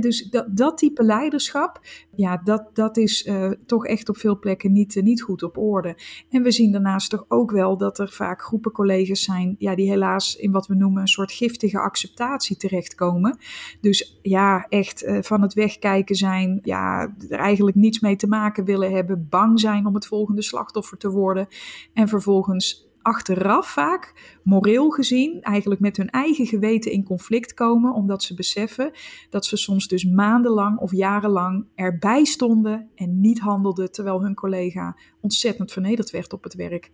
Dus 0.01 0.29
dat, 0.31 0.57
dat 0.57 0.79
type 0.79 1.03
leiderschap, 1.03 1.81
ja, 2.15 2.41
dat, 2.45 2.71
dat 2.73 2.97
is 2.97 3.27
uh, 3.27 3.51
toch 3.67 3.87
echt 3.87 4.09
op 4.09 4.17
veel 4.17 4.39
plekken 4.39 4.73
niet, 4.73 4.95
uh, 4.95 5.03
niet 5.03 5.23
goed 5.23 5.43
op 5.43 5.59
orde. 5.59 5.97
En 6.31 6.43
we 6.43 6.51
zien 6.51 6.73
daarnaast 6.73 7.11
toch 7.11 7.25
ook 7.29 7.51
wel 7.51 7.77
dat 7.77 7.99
er 7.99 8.09
vaak 8.09 8.43
groepen 8.43 8.73
collega's 8.73 9.23
zijn 9.23 9.55
ja, 9.59 9.75
die 9.75 9.89
helaas 9.89 10.37
in 10.37 10.51
wat 10.51 10.64
we 10.67 10.75
noemen 10.75 11.01
een 11.01 11.09
soort 11.09 11.33
giftige 11.33 11.79
acceptatie 11.79 12.57
terechtkomen. 12.57 13.39
Dus 13.81 14.19
ja, 14.23 14.67
echt 14.69 15.03
uh, 15.03 15.19
van 15.23 15.43
het 15.43 15.55
wegkijken 15.55 16.17
zijn, 16.17 16.59
ja, 16.63 17.15
er 17.29 17.39
eigenlijk 17.39 17.77
niets 17.77 18.01
mee 18.01 18.17
te 18.17 18.27
maken 18.27 18.65
willen 18.65 18.93
hebben, 18.93 19.27
bang 19.29 19.61
zijn 19.61 19.87
om 19.87 19.95
het 19.95 20.07
volgende 20.07 20.43
slachtoffer 20.43 20.99
te 20.99 21.11
worden 21.11 21.47
en 21.93 22.09
vervolgens 22.09 22.93
achteraf 23.05 23.67
vaak, 23.67 24.39
moreel 24.43 24.91
gezien, 24.91 25.43
eigenlijk 25.43 25.81
met 25.81 25.97
hun 25.97 26.11
eigen 26.11 26.47
geweten 26.47 26.93
in 26.93 27.05
conflict 27.05 27.55
komen, 27.55 27.95
omdat 27.95 28.23
ze 28.23 28.35
beseffen 28.35 28.91
dat 29.31 29.47
ze 29.47 29.57
soms 29.57 29.89
dus 29.89 30.05
maandenlang 30.05 30.79
of 30.79 30.93
jarenlang 30.93 31.67
erbij 31.75 32.25
stonden 32.25 32.91
en 32.95 33.21
niet 33.21 33.41
handelden, 33.41 33.93
terwijl 33.93 34.23
hun 34.23 34.35
collega 34.35 34.97
ontzettend 35.21 35.73
vernederd 35.73 36.11
werd 36.11 36.33
op 36.33 36.43
het 36.43 36.55
werk. 36.55 36.91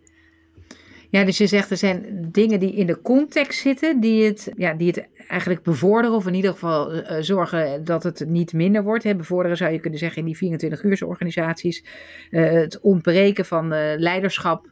Ja, 1.11 1.25
dus 1.25 1.39
je 1.39 1.47
zegt 1.47 1.71
er 1.71 1.77
zijn 1.77 2.29
dingen 2.33 2.61
die 2.61 2.73
in 2.73 2.87
de 2.87 3.01
context 3.01 3.61
zitten, 3.61 4.01
die 4.01 4.25
het, 4.25 4.53
ja, 4.57 4.75
die 4.75 4.87
het 4.87 5.09
eigenlijk 5.29 5.63
bevorderen, 5.63 6.17
of 6.17 6.27
in 6.27 6.35
ieder 6.35 6.51
geval 6.51 6.95
uh, 6.95 7.17
zorgen 7.21 7.85
dat 7.85 8.03
het 8.03 8.25
niet 8.27 8.53
minder 8.53 8.83
wordt. 8.83 9.17
Bevorderen 9.17 9.57
zou 9.57 9.73
je 9.73 9.81
kunnen 9.81 9.99
zeggen 9.99 10.27
in 10.27 10.35
die 10.35 10.59
24-uursorganisaties. 10.59 11.85
Uh, 12.31 12.51
het 12.51 12.81
ontbreken 12.81 13.45
van 13.45 13.69
leiderschap 13.99 14.69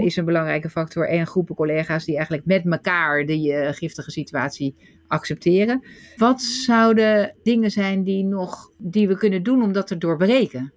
is 0.00 0.16
een 0.16 0.24
belangrijke 0.24 0.70
factor. 0.70 1.08
En 1.08 1.26
groepen 1.26 1.54
collega's 1.54 2.04
die 2.04 2.14
eigenlijk 2.14 2.46
met 2.46 2.64
elkaar 2.64 3.26
die 3.26 3.72
giftige 3.72 4.10
situatie 4.10 4.74
accepteren. 5.06 5.84
Wat 6.16 6.42
zouden 6.42 7.34
dingen 7.42 7.70
zijn 7.70 8.02
die, 8.02 8.24
nog, 8.24 8.70
die 8.78 9.08
we 9.08 9.16
kunnen 9.16 9.42
doen 9.42 9.62
om 9.62 9.72
dat 9.72 9.86
te 9.86 9.98
doorbreken? 9.98 10.72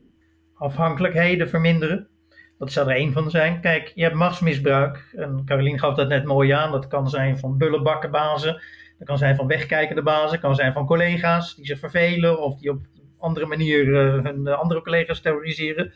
Afhankelijkheden 0.53 1.49
verminderen. 1.49 2.07
Dat 2.59 2.71
zou 2.71 2.89
er 2.89 2.95
één 2.95 3.13
van 3.13 3.29
zijn. 3.29 3.61
Kijk, 3.61 3.91
je 3.95 4.03
hebt 4.03 4.15
machtsmisbruik. 4.15 5.13
En 5.15 5.41
Carolien 5.45 5.79
gaf 5.79 5.95
dat 5.95 6.07
net 6.07 6.25
mooi 6.25 6.51
aan. 6.51 6.71
Dat 6.71 6.87
kan 6.87 7.09
zijn 7.09 7.39
van 7.39 7.57
bullenbakkenbazen. 7.57 8.61
Dat 8.97 9.07
kan 9.07 9.17
zijn 9.17 9.35
van 9.35 9.47
wegkijkende 9.47 10.01
bazen. 10.01 10.31
Dat 10.31 10.39
kan 10.39 10.55
zijn 10.55 10.73
van 10.73 10.85
collega's 10.85 11.55
die 11.55 11.65
zich 11.65 11.79
vervelen. 11.79 12.41
Of 12.41 12.59
die 12.59 12.69
op 12.69 12.81
andere 13.19 13.45
manier 13.45 13.87
uh, 13.87 14.23
hun 14.23 14.47
andere 14.47 14.81
collega's 14.81 15.21
terroriseren. 15.21 15.93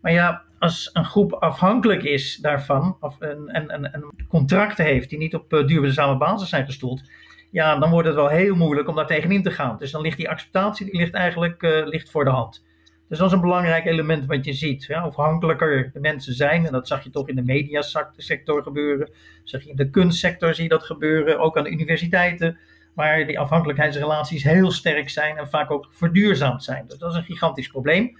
Maar 0.00 0.12
ja, 0.12 0.42
als 0.58 0.90
een 0.92 1.04
groep 1.04 1.32
afhankelijk 1.32 2.02
is 2.02 2.36
daarvan, 2.36 2.96
of 3.00 3.16
een, 3.18 3.48
en, 3.48 3.68
en, 3.68 3.92
en 3.92 4.26
contracten 4.28 4.84
heeft 4.84 5.08
die 5.08 5.18
niet 5.18 5.34
op 5.34 5.52
uh, 5.52 5.66
duurzame 5.66 6.16
basis 6.16 6.48
zijn 6.48 6.64
gestoeld, 6.64 7.10
ja, 7.50 7.78
dan 7.78 7.90
wordt 7.90 8.06
het 8.06 8.16
wel 8.16 8.28
heel 8.28 8.54
moeilijk 8.54 8.88
om 8.88 8.94
daar 8.94 9.06
tegenin 9.06 9.42
te 9.42 9.50
gaan. 9.50 9.76
Dus 9.78 9.90
dan 9.90 10.00
ligt 10.00 10.16
die 10.16 10.30
acceptatie 10.30 10.86
die 10.86 10.96
ligt 10.96 11.14
eigenlijk 11.14 11.62
ligt 11.84 12.10
voor 12.10 12.24
de 12.24 12.30
hand. 12.30 12.64
Dus 13.12 13.20
dat 13.20 13.30
is 13.30 13.36
een 13.36 13.42
belangrijk 13.42 13.84
element 13.84 14.26
wat 14.26 14.44
je 14.44 14.52
ziet. 14.52 14.84
Ja, 14.84 15.00
afhankelijker 15.00 15.90
de 15.92 16.00
mensen 16.00 16.34
zijn, 16.34 16.66
en 16.66 16.72
dat 16.72 16.88
zag 16.88 17.04
je 17.04 17.10
toch 17.10 17.28
in 17.28 17.36
de 17.36 17.42
mediasector 17.42 18.62
gebeuren, 18.62 19.10
zag 19.44 19.62
je 19.62 19.70
in 19.70 19.76
de 19.76 19.90
kunstsector 19.90 20.54
zie 20.54 20.62
je 20.62 20.68
dat 20.68 20.82
gebeuren, 20.82 21.38
ook 21.38 21.56
aan 21.56 21.64
de 21.64 21.70
universiteiten, 21.70 22.58
waar 22.94 23.26
die 23.26 23.38
afhankelijkheidsrelaties 23.38 24.42
heel 24.42 24.70
sterk 24.70 25.10
zijn 25.10 25.36
en 25.36 25.48
vaak 25.48 25.70
ook 25.70 25.88
verduurzaamd 25.90 26.64
zijn. 26.64 26.84
Dus 26.86 26.98
dat 26.98 27.10
is 27.10 27.16
een 27.16 27.24
gigantisch 27.24 27.68
probleem. 27.68 28.18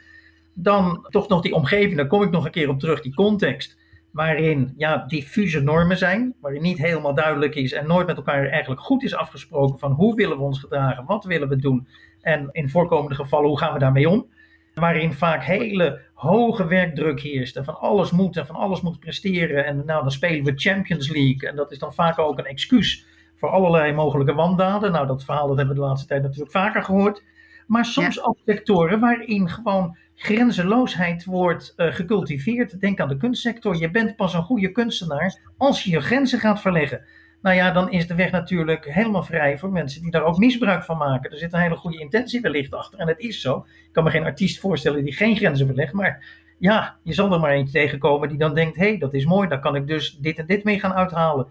Dan 0.55 1.07
toch 1.11 1.29
nog 1.29 1.43
die 1.43 1.55
omgeving, 1.55 1.97
daar 1.97 2.07
kom 2.07 2.23
ik 2.23 2.31
nog 2.31 2.45
een 2.45 2.51
keer 2.51 2.69
op 2.69 2.79
terug, 2.79 3.01
die 3.01 3.15
context. 3.15 3.79
Waarin 4.11 4.75
ja, 4.77 5.05
diffuse 5.07 5.61
normen 5.61 5.99
zijn, 5.99 6.35
waarin 6.41 6.63
niet 6.63 6.79
helemaal 6.79 7.15
duidelijk 7.15 7.55
is 7.55 7.73
en 7.73 7.87
nooit 7.87 8.07
met 8.07 8.17
elkaar 8.17 8.49
eigenlijk 8.49 8.81
goed 8.81 9.03
is 9.03 9.15
afgesproken 9.15 9.79
van 9.79 9.93
hoe 9.93 10.15
willen 10.15 10.37
we 10.37 10.43
ons 10.43 10.61
gedragen, 10.61 11.05
wat 11.05 11.25
willen 11.25 11.49
we 11.49 11.57
doen 11.57 11.87
en 12.21 12.49
in 12.53 12.71
voorkomende 12.71 13.15
gevallen 13.15 13.49
hoe 13.49 13.59
gaan 13.59 13.73
we 13.73 13.79
daarmee 13.79 14.09
om. 14.09 14.27
Waarin 14.75 15.13
vaak 15.13 15.45
hele 15.45 16.01
hoge 16.15 16.67
werkdruk 16.67 17.21
heerst 17.21 17.57
en 17.57 17.65
van 17.65 17.81
alles 17.81 18.11
moet 18.11 18.37
en 18.37 18.47
van 18.47 18.57
alles 18.57 18.81
moet 18.81 18.99
presteren. 19.01 19.67
En 19.67 19.77
nou, 19.87 20.03
dan 20.03 20.11
spelen 20.11 20.45
we 20.45 20.53
Champions 20.55 21.11
League 21.11 21.49
en 21.49 21.57
dat 21.57 21.73
is 21.73 21.79
dan 21.79 21.95
vaak 21.95 22.19
ook 22.19 22.39
een 22.39 22.45
excuus 22.45 23.07
voor 23.37 23.49
allerlei 23.49 23.93
mogelijke 23.93 24.35
wandaden. 24.35 24.93
Nou, 24.93 25.07
dat 25.07 25.25
verhaal 25.25 25.49
dat 25.49 25.57
hebben 25.57 25.75
we 25.75 25.81
de 25.81 25.87
laatste 25.87 26.09
tijd 26.09 26.23
natuurlijk 26.23 26.51
vaker 26.51 26.83
gehoord. 26.83 27.23
Maar 27.67 27.85
soms 27.85 28.15
ja. 28.15 28.23
ook 28.23 28.39
sectoren 28.47 29.01
waarin 29.01 29.49
gewoon 29.49 29.97
grenzeloosheid 30.15 31.25
wordt 31.25 31.75
uh, 31.77 31.93
gecultiveerd. 31.95 32.81
Denk 32.81 33.01
aan 33.01 33.09
de 33.09 33.17
kunstsector. 33.17 33.77
Je 33.77 33.91
bent 33.91 34.17
pas 34.17 34.35
een 34.35 34.43
goede 34.43 34.73
kunstenaar 34.73 35.39
als 35.57 35.85
je 35.85 35.91
je 35.91 36.01
grenzen 36.01 36.39
gaat 36.39 36.61
verleggen. 36.61 37.05
Nou 37.43 37.57
ja, 37.57 37.71
dan 37.71 37.91
is 37.91 38.07
de 38.07 38.15
weg 38.15 38.31
natuurlijk 38.31 38.85
helemaal 38.85 39.23
vrij 39.23 39.59
voor 39.59 39.71
mensen 39.71 40.03
die 40.03 40.11
daar 40.11 40.23
ook 40.23 40.39
misbruik 40.39 40.85
van 40.85 40.97
maken. 40.97 41.31
Er 41.31 41.39
zit 41.39 41.53
een 41.53 41.61
hele 41.61 41.77
goede 41.77 41.99
intentie 41.99 42.41
wellicht 42.41 42.75
achter. 42.75 42.99
En 42.99 43.09
het 43.09 43.19
is 43.19 43.41
zo. 43.41 43.57
Ik 43.57 43.93
kan 43.93 44.05
me 44.05 44.11
geen 44.11 44.25
artiest 44.25 44.61
voorstellen 44.61 45.05
die 45.05 45.13
geen 45.13 45.37
grenzen 45.37 45.67
verlegt. 45.67 45.93
Maar 45.93 46.25
ja, 46.59 46.97
je 47.03 47.13
zal 47.13 47.33
er 47.33 47.41
maar 47.41 47.51
eentje 47.51 47.73
tegenkomen 47.73 48.29
die 48.29 48.39
dan 48.39 48.55
denkt: 48.55 48.77
hé, 48.77 48.89
hey, 48.89 48.99
dat 48.99 49.15
is 49.15 49.25
mooi, 49.25 49.49
daar 49.49 49.61
kan 49.61 49.77
ik 49.77 49.87
dus 49.87 50.19
dit 50.21 50.39
en 50.39 50.47
dit 50.47 50.65
mee 50.65 50.81
gaan 50.81 50.93
uithalen. 50.93 51.47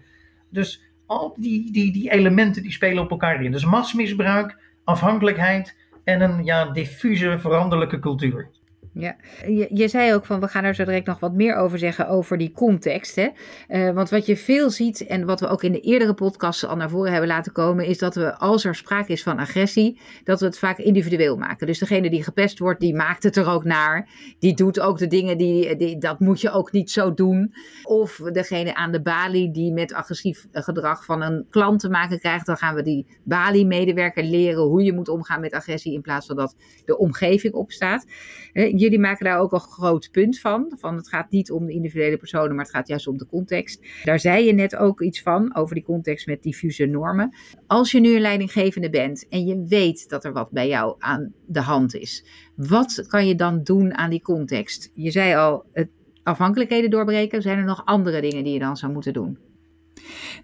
Dus 0.48 0.82
al 1.06 1.34
die, 1.36 1.72
die, 1.72 1.92
die 1.92 2.10
elementen 2.10 2.62
die 2.62 2.72
spelen 2.72 3.02
op 3.02 3.10
elkaar 3.10 3.42
in. 3.42 3.52
Dus 3.52 3.64
machtsmisbruik, 3.64 4.58
afhankelijkheid 4.84 5.76
en 6.04 6.20
een 6.20 6.44
ja, 6.44 6.64
diffuse, 6.64 7.38
veranderlijke 7.38 7.98
cultuur. 7.98 8.48
Ja, 8.94 9.16
je, 9.46 9.68
je, 9.70 9.88
zei 9.88 10.14
ook 10.14 10.24
van 10.24 10.40
we 10.40 10.48
gaan 10.48 10.64
er 10.64 10.74
zo 10.74 10.84
direct 10.84 11.06
nog 11.06 11.20
wat 11.20 11.32
meer 11.32 11.56
over 11.56 11.78
zeggen 11.78 12.08
over 12.08 12.38
die 12.38 12.52
context. 12.52 13.16
Hè? 13.16 13.28
Uh, 13.68 13.94
want 13.94 14.10
wat 14.10 14.26
je 14.26 14.36
veel 14.36 14.70
ziet 14.70 15.06
en 15.06 15.26
wat 15.26 15.40
we 15.40 15.48
ook 15.48 15.62
in 15.62 15.72
de 15.72 15.80
eerdere 15.80 16.14
podcasts 16.14 16.66
al 16.66 16.76
naar 16.76 16.90
voren 16.90 17.10
hebben 17.10 17.28
laten 17.28 17.52
komen, 17.52 17.86
is 17.86 17.98
dat 17.98 18.14
we 18.14 18.36
als 18.38 18.64
er 18.64 18.74
sprake 18.74 19.12
is 19.12 19.22
van 19.22 19.38
agressie, 19.38 20.00
dat 20.24 20.40
we 20.40 20.46
het 20.46 20.58
vaak 20.58 20.78
individueel 20.78 21.36
maken. 21.36 21.66
Dus 21.66 21.78
degene 21.78 22.10
die 22.10 22.22
gepest 22.22 22.58
wordt, 22.58 22.80
die 22.80 22.94
maakt 22.94 23.22
het 23.22 23.36
er 23.36 23.48
ook 23.48 23.64
naar. 23.64 24.08
Die 24.38 24.54
doet 24.54 24.80
ook 24.80 24.98
de 24.98 25.06
dingen 25.06 25.38
die, 25.38 25.76
die 25.76 25.98
dat 25.98 26.20
moet 26.20 26.40
je 26.40 26.50
ook 26.50 26.72
niet 26.72 26.90
zo 26.90 27.14
doen. 27.14 27.54
Of 27.82 28.20
degene 28.32 28.74
aan 28.74 28.92
de 28.92 29.02
balie 29.02 29.50
die 29.50 29.72
met 29.72 29.92
agressief 29.92 30.46
gedrag 30.52 31.04
van 31.04 31.22
een 31.22 31.46
klant 31.50 31.80
te 31.80 31.90
maken 31.90 32.18
krijgt, 32.18 32.46
dan 32.46 32.56
gaan 32.56 32.74
we 32.74 32.82
die 32.82 33.06
balie-medewerker 33.22 34.24
leren 34.24 34.62
hoe 34.62 34.82
je 34.82 34.92
moet 34.92 35.08
omgaan 35.08 35.40
met 35.40 35.52
agressie 35.52 35.94
in 35.94 36.00
plaats 36.00 36.26
van 36.26 36.36
dat 36.36 36.56
de 36.84 36.98
omgeving 36.98 37.54
opstaat. 37.54 38.06
Uh, 38.52 38.80
jullie 38.82 38.98
maken 38.98 39.24
daar 39.24 39.38
ook 39.38 39.52
een 39.52 39.60
groot 39.60 40.08
punt 40.10 40.40
van. 40.40 40.72
Van 40.78 40.96
het 40.96 41.08
gaat 41.08 41.30
niet 41.30 41.50
om 41.50 41.66
de 41.66 41.72
individuele 41.72 42.16
personen, 42.16 42.54
maar 42.54 42.64
het 42.64 42.74
gaat 42.74 42.88
juist 42.88 43.06
om 43.06 43.18
de 43.18 43.26
context. 43.26 43.84
Daar 44.04 44.20
zei 44.20 44.44
je 44.44 44.52
net 44.52 44.76
ook 44.76 45.00
iets 45.00 45.22
van, 45.22 45.54
over 45.54 45.74
die 45.74 45.84
context 45.84 46.26
met 46.26 46.42
diffuse 46.42 46.86
normen. 46.86 47.34
Als 47.66 47.90
je 47.90 48.00
nu 48.00 48.14
een 48.14 48.20
leidinggevende 48.20 48.90
bent 48.90 49.28
en 49.28 49.46
je 49.46 49.64
weet 49.68 50.08
dat 50.08 50.24
er 50.24 50.32
wat 50.32 50.50
bij 50.50 50.68
jou 50.68 50.94
aan 50.98 51.32
de 51.46 51.60
hand 51.60 51.94
is, 51.94 52.24
wat 52.56 53.04
kan 53.08 53.26
je 53.26 53.34
dan 53.34 53.62
doen 53.62 53.94
aan 53.94 54.10
die 54.10 54.22
context? 54.22 54.90
Je 54.94 55.10
zei 55.10 55.34
al, 55.34 55.64
het 55.72 55.88
afhankelijkheden 56.22 56.90
doorbreken. 56.90 57.42
Zijn 57.42 57.58
er 57.58 57.64
nog 57.64 57.84
andere 57.84 58.20
dingen 58.20 58.44
die 58.44 58.52
je 58.52 58.58
dan 58.58 58.76
zou 58.76 58.92
moeten 58.92 59.12
doen? 59.12 59.51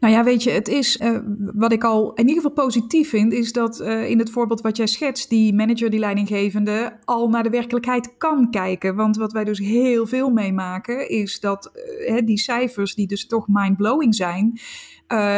Nou 0.00 0.12
ja, 0.14 0.24
weet 0.24 0.42
je, 0.42 0.50
het 0.50 0.68
is 0.68 0.96
uh, 0.96 1.18
wat 1.54 1.72
ik 1.72 1.84
al 1.84 2.12
in 2.14 2.28
ieder 2.28 2.42
geval 2.42 2.64
positief 2.64 3.08
vind, 3.08 3.32
is 3.32 3.52
dat 3.52 3.80
uh, 3.80 4.10
in 4.10 4.18
het 4.18 4.30
voorbeeld 4.30 4.60
wat 4.60 4.76
jij 4.76 4.86
schetst, 4.86 5.28
die 5.28 5.54
manager, 5.54 5.90
die 5.90 6.00
leidinggevende, 6.00 6.98
al 7.04 7.28
naar 7.28 7.42
de 7.42 7.50
werkelijkheid 7.50 8.16
kan 8.18 8.50
kijken. 8.50 8.94
Want 8.94 9.16
wat 9.16 9.32
wij 9.32 9.44
dus 9.44 9.58
heel 9.58 10.06
veel 10.06 10.30
meemaken, 10.30 11.08
is 11.08 11.40
dat 11.40 11.72
uh, 12.08 12.18
die 12.24 12.38
cijfers, 12.38 12.94
die 12.94 13.06
dus 13.06 13.26
toch 13.26 13.44
mindblowing 13.48 14.14
zijn, 14.14 14.58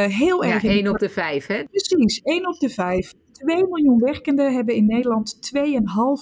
heel 0.09 0.45
ja, 0.45 0.53
erg. 0.53 0.65
1 0.65 0.89
op 0.89 0.99
de 0.99 1.09
5, 1.09 1.47
hè? 1.47 1.65
Precies, 1.65 2.21
1 2.23 2.49
op 2.49 2.59
de 2.59 2.69
5. 2.69 3.13
2 3.45 3.67
miljoen 3.67 3.99
werkenden 3.99 4.55
hebben 4.55 4.75
in 4.75 4.87
Nederland 4.87 5.53
2,5 5.55 5.63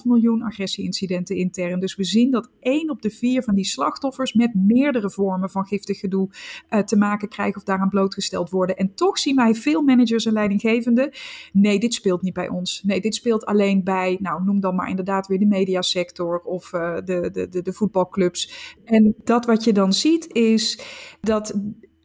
miljoen 0.03 0.41
agressieincidenten 0.41 1.35
intern. 1.35 1.79
Dus 1.79 1.95
we 1.95 2.03
zien 2.03 2.31
dat 2.31 2.49
1 2.59 2.89
op 2.89 3.01
de 3.01 3.09
4 3.09 3.43
van 3.43 3.55
die 3.55 3.65
slachtoffers 3.65 4.33
met 4.33 4.53
meerdere 4.53 5.09
vormen 5.09 5.49
van 5.49 5.65
giftig 5.65 5.99
gedoe 5.99 6.29
uh, 6.69 6.79
te 6.79 6.97
maken 6.97 7.27
krijgen 7.27 7.57
of 7.57 7.63
daaraan 7.63 7.89
blootgesteld 7.89 8.49
worden. 8.49 8.77
En 8.77 8.93
toch 8.93 9.19
zien 9.19 9.35
wij 9.35 9.55
veel 9.55 9.81
managers 9.81 10.25
en 10.25 10.33
leidinggevenden. 10.33 11.11
Nee, 11.53 11.79
dit 11.79 11.93
speelt 11.93 12.21
niet 12.21 12.33
bij 12.33 12.49
ons. 12.49 12.83
Nee, 12.83 13.01
dit 13.01 13.15
speelt 13.15 13.45
alleen 13.45 13.83
bij, 13.83 14.17
nou 14.21 14.43
noem 14.43 14.59
dan 14.59 14.75
maar 14.75 14.89
inderdaad 14.89 15.27
weer 15.27 15.39
de 15.39 15.45
mediasector 15.45 16.41
of 16.41 16.69
de, 16.69 17.29
de, 17.31 17.47
de, 17.49 17.61
de 17.61 17.73
voetbalclubs. 17.73 18.75
En 18.83 19.15
dat 19.23 19.45
wat 19.45 19.63
je 19.63 19.73
dan 19.73 19.93
ziet 19.93 20.33
is 20.33 20.79
dat 21.21 21.53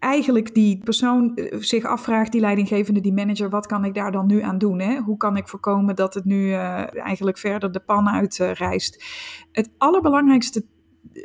eigenlijk 0.04 0.54
die 0.54 0.78
persoon 0.78 1.34
eh, 1.34 1.58
zich 1.60 1.84
afvraagt, 1.84 2.32
die 2.32 2.40
leidinggevende, 2.40 3.00
die 3.00 3.12
manager, 3.12 3.50
wat 3.50 3.66
kan 3.66 3.84
ik 3.84 3.94
daar 3.94 4.12
dan 4.12 4.26
nu 4.26 4.42
aan 4.42 4.58
doen? 4.58 4.80
Hè? 4.80 4.98
Hoe 4.98 5.16
kan 5.16 5.36
ik 5.36 5.48
voorkomen 5.48 5.96
dat 5.96 6.14
het 6.14 6.24
nu 6.24 6.46
uh, 6.46 6.96
eigenlijk 6.96 7.38
verder 7.38 7.72
de 7.72 7.80
pan 7.80 8.08
uitreist? 8.08 8.96
Uh, 8.96 9.02
het 9.52 9.70
allerbelangrijkste 9.78 10.64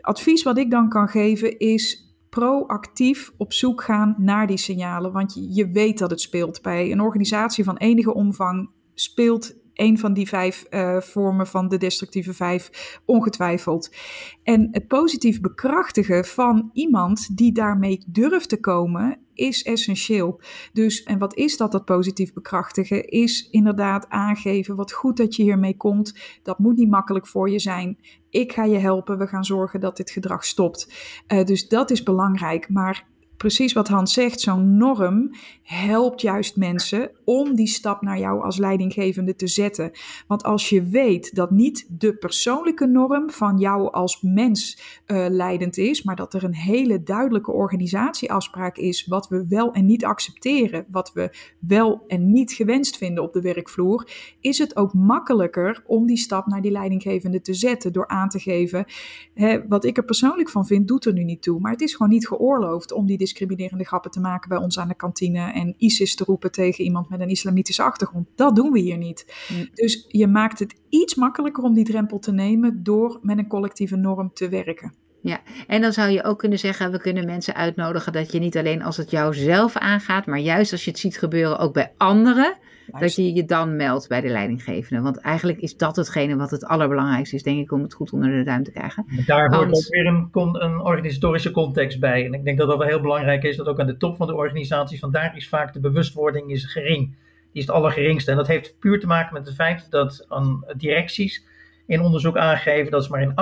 advies 0.02 0.44
wat 0.44 0.58
ik 0.58 0.72
dan 0.72 0.90
kan 0.90 1.08
geven 1.08 1.60
is 1.60 2.14
proactief 2.30 3.32
op 3.38 3.54
zoek 3.54 3.84
gaan 3.84 4.16
naar 4.18 4.48
die 4.48 4.58
signalen. 4.58 5.12
Want 5.12 5.34
je, 5.34 5.54
je 5.54 5.72
weet 5.72 5.98
dat 5.98 6.10
het 6.10 6.22
speelt. 6.22 6.62
Bij 6.62 6.92
een 6.92 7.02
organisatie 7.02 7.64
van 7.64 7.78
enige 7.78 8.14
omvang 8.14 8.70
speelt 8.94 9.54
een 9.80 9.98
van 9.98 10.14
die 10.14 10.28
vijf 10.28 10.66
uh, 10.70 10.98
vormen 10.98 11.48
van 11.48 11.68
de 11.68 11.78
destructieve 11.78 12.34
vijf, 12.34 13.00
ongetwijfeld. 13.06 13.96
En 14.44 14.68
het 14.72 14.88
positief 14.88 15.42
bekrachtigen 15.42 16.26
van 16.26 16.70
iemand 16.74 17.38
die 17.38 17.52
daarmee 17.52 18.04
durft 18.08 18.50
te 18.50 18.60
komen, 18.60 19.20
is 19.34 19.64
essentieel. 19.64 20.42
Dus, 20.74 21.04
en 21.04 21.18
wat 21.18 21.36
is 21.36 21.58
dat, 21.58 21.72
dat 21.72 21.86
positief 21.86 22.34
bekrachtigen? 22.34 23.08
Is 23.08 23.48
inderdaad 23.52 24.10
aangeven 24.10 24.76
wat 24.76 24.92
goed 24.92 25.18
dat 25.18 25.36
je 25.36 25.44
hiermee 25.44 25.78
komt. 25.78 26.20
Dat 26.44 26.60
moet 26.60 26.78
niet 26.78 26.90
makkelijk 26.90 27.28
voor 27.28 27.50
je 27.50 27.60
zijn. 27.60 27.98
Ik 28.30 28.52
ga 28.52 28.64
je 28.64 28.78
helpen. 28.78 29.18
We 29.18 29.28
gaan 29.28 29.46
zorgen 29.46 29.80
dat 29.80 29.98
dit 29.98 30.12
gedrag 30.12 30.46
stopt. 30.46 30.94
Uh, 31.28 31.44
dus 31.44 31.68
dat 31.68 31.92
is 31.92 32.04
belangrijk. 32.04 32.70
Maar 32.70 33.08
precies 33.40 33.74
wat 33.74 33.88
Hans 33.88 34.14
zegt, 34.14 34.40
zo'n 34.40 34.78
norm 34.78 35.32
helpt 35.64 36.22
juist 36.22 36.56
mensen 36.56 37.12
om 37.26 37.56
die 37.56 37.68
stap 37.68 38.02
naar 38.02 38.20
jou 38.20 38.44
als 38.44 38.58
leidinggevende 38.58 39.36
te 39.36 39.48
zetten. 39.48 39.92
Want 40.28 40.44
als 40.44 40.70
je 40.70 40.84
weet 40.84 41.36
dat 41.36 41.52
niet 41.52 41.86
de 42.00 42.14
persoonlijke 42.14 42.86
norm 42.86 43.30
van 43.30 43.58
jou 43.58 43.92
als 43.92 44.22
mens 44.22 44.80
uh, 45.08 45.26
leidend 45.30 45.78
is, 45.78 46.04
maar 46.04 46.16
dat 46.16 46.34
er 46.34 46.44
een 46.44 46.56
hele 46.56 47.04
duidelijke 47.04 47.52
organisatieafspraak 47.52 48.78
is 48.78 49.06
wat 49.06 49.28
we 49.28 49.46
wel 49.48 49.74
en 49.74 49.86
niet 49.86 50.06
accepteren, 50.06 50.86
wat 50.92 51.14
we 51.14 51.36
wel 51.60 52.04
en 52.08 52.32
niet 52.32 52.52
gewenst 52.52 52.98
vinden 52.98 53.24
op 53.24 53.34
de 53.34 53.42
werkvloer, 53.42 54.08
is 54.40 54.58
het 54.58 54.76
ook 54.76 54.94
makkelijker 54.94 55.84
om 55.86 56.06
die 56.06 56.18
stap 56.18 56.46
naar 56.46 56.62
die 56.62 56.72
leidinggevende 56.72 57.42
te 57.42 57.54
zetten 57.54 57.94
door 57.94 58.08
aan 58.08 58.30
te 58.30 58.40
geven, 58.40 58.86
hè, 59.34 59.68
wat 59.68 59.86
ik 59.86 59.98
er 59.98 60.06
persoonlijk 60.06 60.50
van 60.50 60.66
vind, 60.66 60.88
doet 60.88 61.06
er 61.06 61.14
nu 61.14 61.24
niet 61.24 61.42
toe, 61.42 61.60
maar 61.60 61.72
het 61.72 61.82
is 61.82 61.96
gewoon 61.96 62.12
niet 62.12 62.28
geoorloofd 62.28 62.92
om 62.92 63.06
die 63.06 63.18
discriminerende 63.30 63.86
grappen 63.86 64.12
te 64.12 64.20
maken 64.20 64.50
bij 64.50 64.58
ons 64.58 64.80
aan 64.80 64.88
de 64.88 64.96
kantine 64.96 65.52
en 65.52 65.76
ISIS 65.78 66.16
te 66.16 66.24
roepen 66.24 66.52
tegen 66.52 66.84
iemand 66.84 67.10
met 67.10 67.20
een 67.20 67.30
islamitische 67.30 67.84
achtergrond. 67.84 68.28
Dat 68.36 68.56
doen 68.56 68.72
we 68.72 68.80
hier 68.80 68.98
niet. 68.98 69.48
Mm. 69.50 69.70
Dus 69.74 70.06
je 70.08 70.28
maakt 70.28 70.60
het 70.60 70.76
iets 70.90 71.16
makkelijker 71.16 71.64
om 71.64 71.74
die 71.74 71.86
drempel 71.86 72.20
te 72.20 72.32
nemen 72.32 72.84
door 72.84 73.20
met 73.22 73.38
een 73.38 73.48
collectieve 73.48 73.96
norm 73.96 74.34
te 74.34 74.50
werken. 74.50 74.94
Ja, 75.22 75.42
en 75.68 75.82
dan 75.82 75.94
zou 75.94 76.10
je 76.10 76.24
ook 76.24 76.40
kunnen 76.40 76.60
zeggen, 76.60 76.92
we 76.92 77.00
kunnen 77.00 77.26
mensen 77.26 77.56
uitnodigen 77.56 78.14
dat 78.14 78.32
je 78.32 78.40
niet 78.40 78.58
alleen 78.58 78.84
als 78.84 78.98
het 78.98 79.12
jou 79.12 79.34
zelf 79.34 79.78
aangaat, 79.78 80.26
maar 80.26 80.40
juist 80.40 80.72
als 80.72 80.84
je 80.84 80.92
het 80.92 81.00
ziet 81.00 81.18
gebeuren 81.18 81.60
ook 81.60 81.74
bij 81.74 81.92
anderen, 81.98 82.58
dat 83.00 83.16
je 83.16 83.34
je 83.34 83.46
dan 83.46 83.76
meldt 83.76 84.08
bij 84.08 84.22
de 84.22 84.28
leidinggevende. 84.28 85.04
Want 85.04 85.18
eigenlijk 85.18 85.60
is 85.60 85.78
dat 85.78 85.96
hetgene 85.96 86.36
wat 86.36 86.52
het 86.52 86.66
allerbelangrijkste 86.66 87.36
is, 87.36 87.44
denk 87.44 87.60
ik, 87.60 87.72
om 87.72 87.82
het 87.82 87.94
goed 87.94 88.12
onder 88.12 88.32
de 88.32 88.44
duim 88.44 88.64
te 88.64 88.72
krijgen. 88.72 89.06
Daar 89.26 89.56
hoort 89.56 89.76
ook 89.76 89.88
weer 89.90 90.06
een, 90.06 90.30
een, 90.34 90.80
organisatorische 90.82 91.52
context 91.52 92.00
bij. 92.00 92.26
En 92.26 92.34
ik 92.34 92.44
denk 92.44 92.58
dat 92.58 92.68
dat 92.68 92.78
wel 92.78 92.88
heel 92.88 93.02
belangrijk 93.02 93.44
is, 93.44 93.58
dat 93.58 93.68
ook 93.68 93.80
aan 93.80 93.88
de 93.88 93.98
top 93.98 94.16
van 94.18 94.28
de 94.28 94.36
organisatie, 94.36 95.00
vandaar 95.00 95.36
is 95.36 95.50
vaak 95.50 95.74
de 95.74 95.80
bewustwording 95.80 96.52
is 96.52 96.66
gering. 96.66 97.16
Die 97.52 97.62
is 97.62 97.68
het 97.68 97.76
allergeringste. 97.76 98.32
En 98.32 98.38
dat 98.38 98.48
heeft 98.48 98.80
puur 98.80 99.00
te 99.00 99.08
maken 99.08 99.34
met 99.34 99.46
het 99.46 99.56
feit 99.56 99.92
dat 99.92 100.26
aan 100.28 100.66
directies 100.78 101.46
in 101.90 102.02
onderzoek 102.02 102.38
aangeven 102.38 102.92
dat 102.92 103.04
ze 103.04 103.12
maar 103.12 103.22
in 103.22 103.34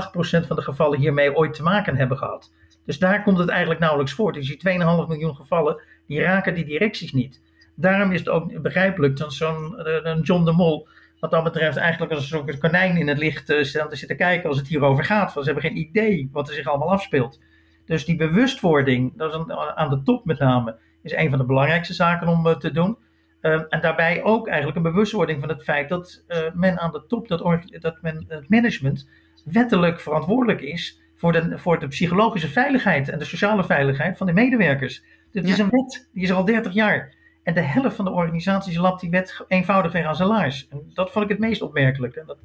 8% 0.43 0.47
van 0.47 0.55
de 0.55 0.61
gevallen 0.61 0.99
hiermee 0.99 1.35
ooit 1.35 1.53
te 1.53 1.63
maken 1.63 1.95
hebben 1.95 2.17
gehad. 2.17 2.53
Dus 2.85 2.99
daar 2.99 3.23
komt 3.23 3.37
het 3.37 3.49
eigenlijk 3.49 3.79
nauwelijks 3.79 4.13
voor. 4.13 4.33
Dus 4.33 4.47
die 4.47 4.57
2,5 4.57 4.75
miljoen 5.07 5.35
gevallen, 5.35 5.81
die 6.07 6.21
raken 6.21 6.53
die 6.53 6.65
directies 6.65 7.11
niet 7.11 7.41
daarom 7.77 8.11
is 8.11 8.19
het 8.19 8.29
ook 8.29 8.61
begrijpelijk 8.61 9.17
dat 9.17 9.33
zo'n 9.33 9.77
eh, 9.77 10.17
John 10.21 10.45
de 10.45 10.51
Mol, 10.51 10.87
wat 11.19 11.31
dat 11.31 11.43
betreft, 11.43 11.77
eigenlijk 11.77 12.11
als 12.11 12.31
een 12.31 12.59
konijn 12.59 12.97
in 12.97 13.07
het 13.07 13.17
licht 13.17 13.49
uh, 13.49 13.63
staan 13.63 13.89
te 13.89 13.95
zitten 13.95 14.17
kijken 14.17 14.49
als 14.49 14.57
het 14.57 14.67
hierover 14.67 15.03
gaat. 15.03 15.33
Want 15.33 15.45
ze 15.45 15.51
hebben 15.51 15.71
geen 15.71 15.79
idee 15.79 16.29
wat 16.31 16.47
er 16.47 16.55
zich 16.55 16.67
allemaal 16.67 16.91
afspeelt. 16.91 17.39
Dus 17.85 18.05
die 18.05 18.15
bewustwording, 18.15 19.17
dat 19.17 19.33
is 19.33 19.55
aan 19.55 19.89
de 19.89 20.01
top 20.01 20.25
met 20.25 20.39
name, 20.39 20.77
is 21.03 21.13
een 21.13 21.29
van 21.29 21.37
de 21.37 21.45
belangrijkste 21.45 21.93
zaken 21.93 22.27
om 22.27 22.47
uh, 22.47 22.55
te 22.55 22.71
doen. 22.71 22.97
Uh, 23.41 23.61
en 23.69 23.81
daarbij 23.81 24.23
ook 24.23 24.47
eigenlijk 24.47 24.77
een 24.77 24.91
bewustwording 24.91 25.39
van 25.39 25.49
het 25.49 25.63
feit 25.63 25.89
dat 25.89 26.23
uh, 26.27 26.37
men 26.53 26.79
aan 26.79 26.91
de 26.91 27.03
top, 27.07 27.27
dat, 27.27 27.39
dat 27.79 28.01
men, 28.01 28.25
het 28.27 28.49
management, 28.49 29.09
wettelijk 29.45 29.99
verantwoordelijk 29.99 30.61
is 30.61 31.01
voor 31.15 31.31
de, 31.31 31.57
voor 31.57 31.79
de 31.79 31.87
psychologische 31.87 32.49
veiligheid 32.49 33.09
en 33.09 33.19
de 33.19 33.25
sociale 33.25 33.63
veiligheid 33.63 34.17
van 34.17 34.27
de 34.27 34.33
medewerkers. 34.33 35.03
Dit 35.31 35.45
ja. 35.45 35.53
is 35.53 35.59
een 35.59 35.69
wet, 35.69 36.09
die 36.13 36.23
is 36.23 36.29
er 36.29 36.35
al 36.35 36.45
30 36.45 36.73
jaar. 36.73 37.15
En 37.43 37.53
de 37.53 37.61
helft 37.61 37.95
van 37.95 38.05
de 38.05 38.11
organisaties 38.11 38.77
lapt 38.77 39.01
die 39.01 39.09
wet 39.09 39.45
eenvoudig 39.47 39.91
weer 39.91 40.05
aan 40.05 40.15
zijn 40.15 40.29
laars. 40.29 40.67
En 40.69 40.91
dat 40.93 41.11
vond 41.11 41.25
ik 41.25 41.31
het 41.31 41.39
meest 41.39 41.61
opmerkelijk. 41.61 42.15
En 42.15 42.25
dat 42.25 42.37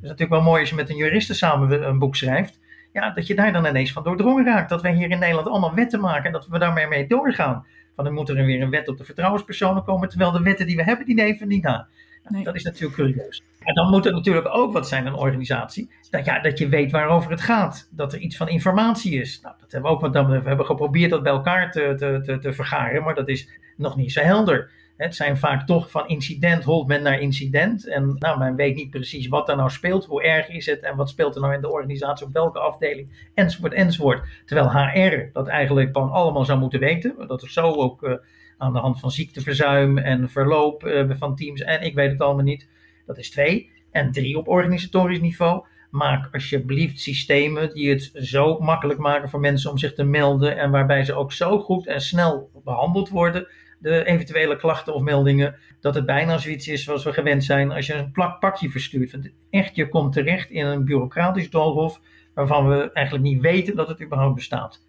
is 0.00 0.08
natuurlijk 0.08 0.30
wel 0.30 0.42
mooi 0.42 0.60
als 0.60 0.70
je 0.70 0.76
met 0.76 0.90
een 0.90 0.96
juriste 0.96 1.34
samen 1.34 1.88
een 1.88 1.98
boek 1.98 2.16
schrijft. 2.16 2.60
Ja, 2.92 3.10
dat 3.10 3.26
je 3.26 3.34
daar 3.34 3.52
dan 3.52 3.66
ineens 3.66 3.92
van 3.92 4.02
doordrongen 4.02 4.44
raakt. 4.44 4.68
Dat 4.68 4.82
wij 4.82 4.94
hier 4.94 5.10
in 5.10 5.18
Nederland 5.18 5.48
allemaal 5.48 5.74
wetten 5.74 6.00
maken 6.00 6.24
en 6.24 6.32
dat 6.32 6.46
we 6.46 6.58
daarmee 6.58 6.86
mee 6.86 7.06
doorgaan. 7.06 7.66
Van 7.94 8.04
dan 8.04 8.14
moet 8.14 8.28
er 8.28 8.44
weer 8.44 8.62
een 8.62 8.70
wet 8.70 8.88
op 8.88 8.98
de 8.98 9.04
vertrouwenspersonen 9.04 9.84
komen, 9.84 10.08
terwijl 10.08 10.32
de 10.32 10.42
wetten 10.42 10.66
die 10.66 10.76
we 10.76 10.82
hebben, 10.82 11.06
die 11.06 11.14
nemen 11.14 11.48
niet 11.48 11.62
na. 11.62 11.88
Nee. 12.28 12.44
Dat 12.44 12.54
is 12.54 12.64
natuurlijk 12.64 12.94
curieus. 12.94 13.42
En 13.58 13.74
dan 13.74 13.90
moet 13.90 14.06
er 14.06 14.12
natuurlijk 14.12 14.48
ook 14.50 14.72
wat 14.72 14.88
zijn, 14.88 15.06
een 15.06 15.14
organisatie. 15.14 15.90
Dat, 16.10 16.24
ja, 16.24 16.40
dat 16.40 16.58
je 16.58 16.68
weet 16.68 16.90
waarover 16.90 17.30
het 17.30 17.40
gaat. 17.40 17.88
Dat 17.90 18.12
er 18.12 18.18
iets 18.18 18.36
van 18.36 18.48
informatie 18.48 19.20
is. 19.20 19.40
Nou, 19.40 19.54
dat 19.60 19.72
hebben 19.72 19.90
we 19.90 19.96
ook 19.96 20.12
dan, 20.12 20.26
we 20.26 20.48
hebben 20.48 20.66
geprobeerd 20.66 21.10
dat 21.10 21.22
bij 21.22 21.32
elkaar 21.32 21.72
te, 21.72 21.94
te, 21.96 22.20
te, 22.24 22.38
te 22.38 22.52
vergaren, 22.52 23.02
maar 23.02 23.14
dat 23.14 23.28
is 23.28 23.48
nog 23.76 23.96
niet 23.96 24.12
zo 24.12 24.20
helder. 24.20 24.70
Het 24.98 25.14
zijn 25.14 25.36
vaak 25.36 25.66
toch 25.66 25.90
van 25.90 26.08
incident 26.08 26.64
holt 26.64 26.86
men 26.86 27.02
naar 27.02 27.20
incident. 27.20 27.88
En 27.88 28.16
nou, 28.18 28.38
men 28.38 28.56
weet 28.56 28.74
niet 28.74 28.90
precies 28.90 29.28
wat 29.28 29.48
er 29.48 29.56
nou 29.56 29.70
speelt, 29.70 30.04
hoe 30.04 30.22
erg 30.22 30.48
is 30.48 30.66
het 30.66 30.80
en 30.80 30.96
wat 30.96 31.08
speelt 31.08 31.34
er 31.34 31.40
nou 31.40 31.54
in 31.54 31.60
de 31.60 31.70
organisatie, 31.70 32.26
op 32.26 32.32
welke 32.32 32.58
afdeling, 32.58 33.30
enzovoort, 33.34 33.72
enzovoort. 33.72 34.22
Terwijl 34.44 34.72
HR 34.72 35.30
dat 35.32 35.46
eigenlijk 35.46 35.90
gewoon 35.92 36.10
allemaal 36.10 36.44
zou 36.44 36.58
moeten 36.58 36.80
weten. 36.80 37.14
Dat 37.26 37.42
er 37.42 37.50
zo 37.50 37.72
ook 37.72 38.02
uh, 38.02 38.14
aan 38.56 38.72
de 38.72 38.78
hand 38.78 39.00
van 39.00 39.10
ziekteverzuim 39.10 39.98
en 39.98 40.30
verloop 40.30 40.84
uh, 40.84 41.10
van 41.18 41.36
teams 41.36 41.60
en 41.60 41.82
ik 41.82 41.94
weet 41.94 42.10
het 42.10 42.20
allemaal 42.20 42.44
niet. 42.44 42.68
Dat 43.06 43.18
is 43.18 43.30
twee. 43.30 43.70
En 43.90 44.12
drie 44.12 44.38
op 44.38 44.48
organisatorisch 44.48 45.20
niveau. 45.20 45.64
Maak 45.90 46.28
alsjeblieft 46.34 47.00
systemen 47.00 47.74
die 47.74 47.90
het 47.90 48.10
zo 48.14 48.58
makkelijk 48.58 48.98
maken 48.98 49.28
voor 49.28 49.40
mensen 49.40 49.70
om 49.70 49.78
zich 49.78 49.94
te 49.94 50.04
melden. 50.04 50.58
En 50.58 50.70
waarbij 50.70 51.04
ze 51.04 51.14
ook 51.14 51.32
zo 51.32 51.58
goed 51.58 51.86
en 51.86 52.00
snel 52.00 52.50
behandeld 52.64 53.08
worden. 53.08 53.46
De 53.78 54.04
eventuele 54.04 54.56
klachten 54.56 54.94
of 54.94 55.02
meldingen. 55.02 55.56
Dat 55.80 55.94
het 55.94 56.06
bijna 56.06 56.38
zoiets 56.38 56.68
is 56.68 56.84
zoals 56.84 57.04
we 57.04 57.12
gewend 57.12 57.44
zijn 57.44 57.72
als 57.72 57.86
je 57.86 57.94
een 57.94 58.12
plak 58.12 58.40
pakje 58.40 58.70
verstuurt. 58.70 59.12
Want 59.12 59.30
echt, 59.50 59.76
je 59.76 59.88
komt 59.88 60.12
terecht 60.12 60.50
in 60.50 60.66
een 60.66 60.84
bureaucratisch 60.84 61.50
doolhof. 61.50 62.00
Waarvan 62.34 62.68
we 62.68 62.92
eigenlijk 62.92 63.26
niet 63.26 63.40
weten 63.40 63.76
dat 63.76 63.88
het 63.88 64.02
überhaupt 64.02 64.34
bestaat. 64.34 64.86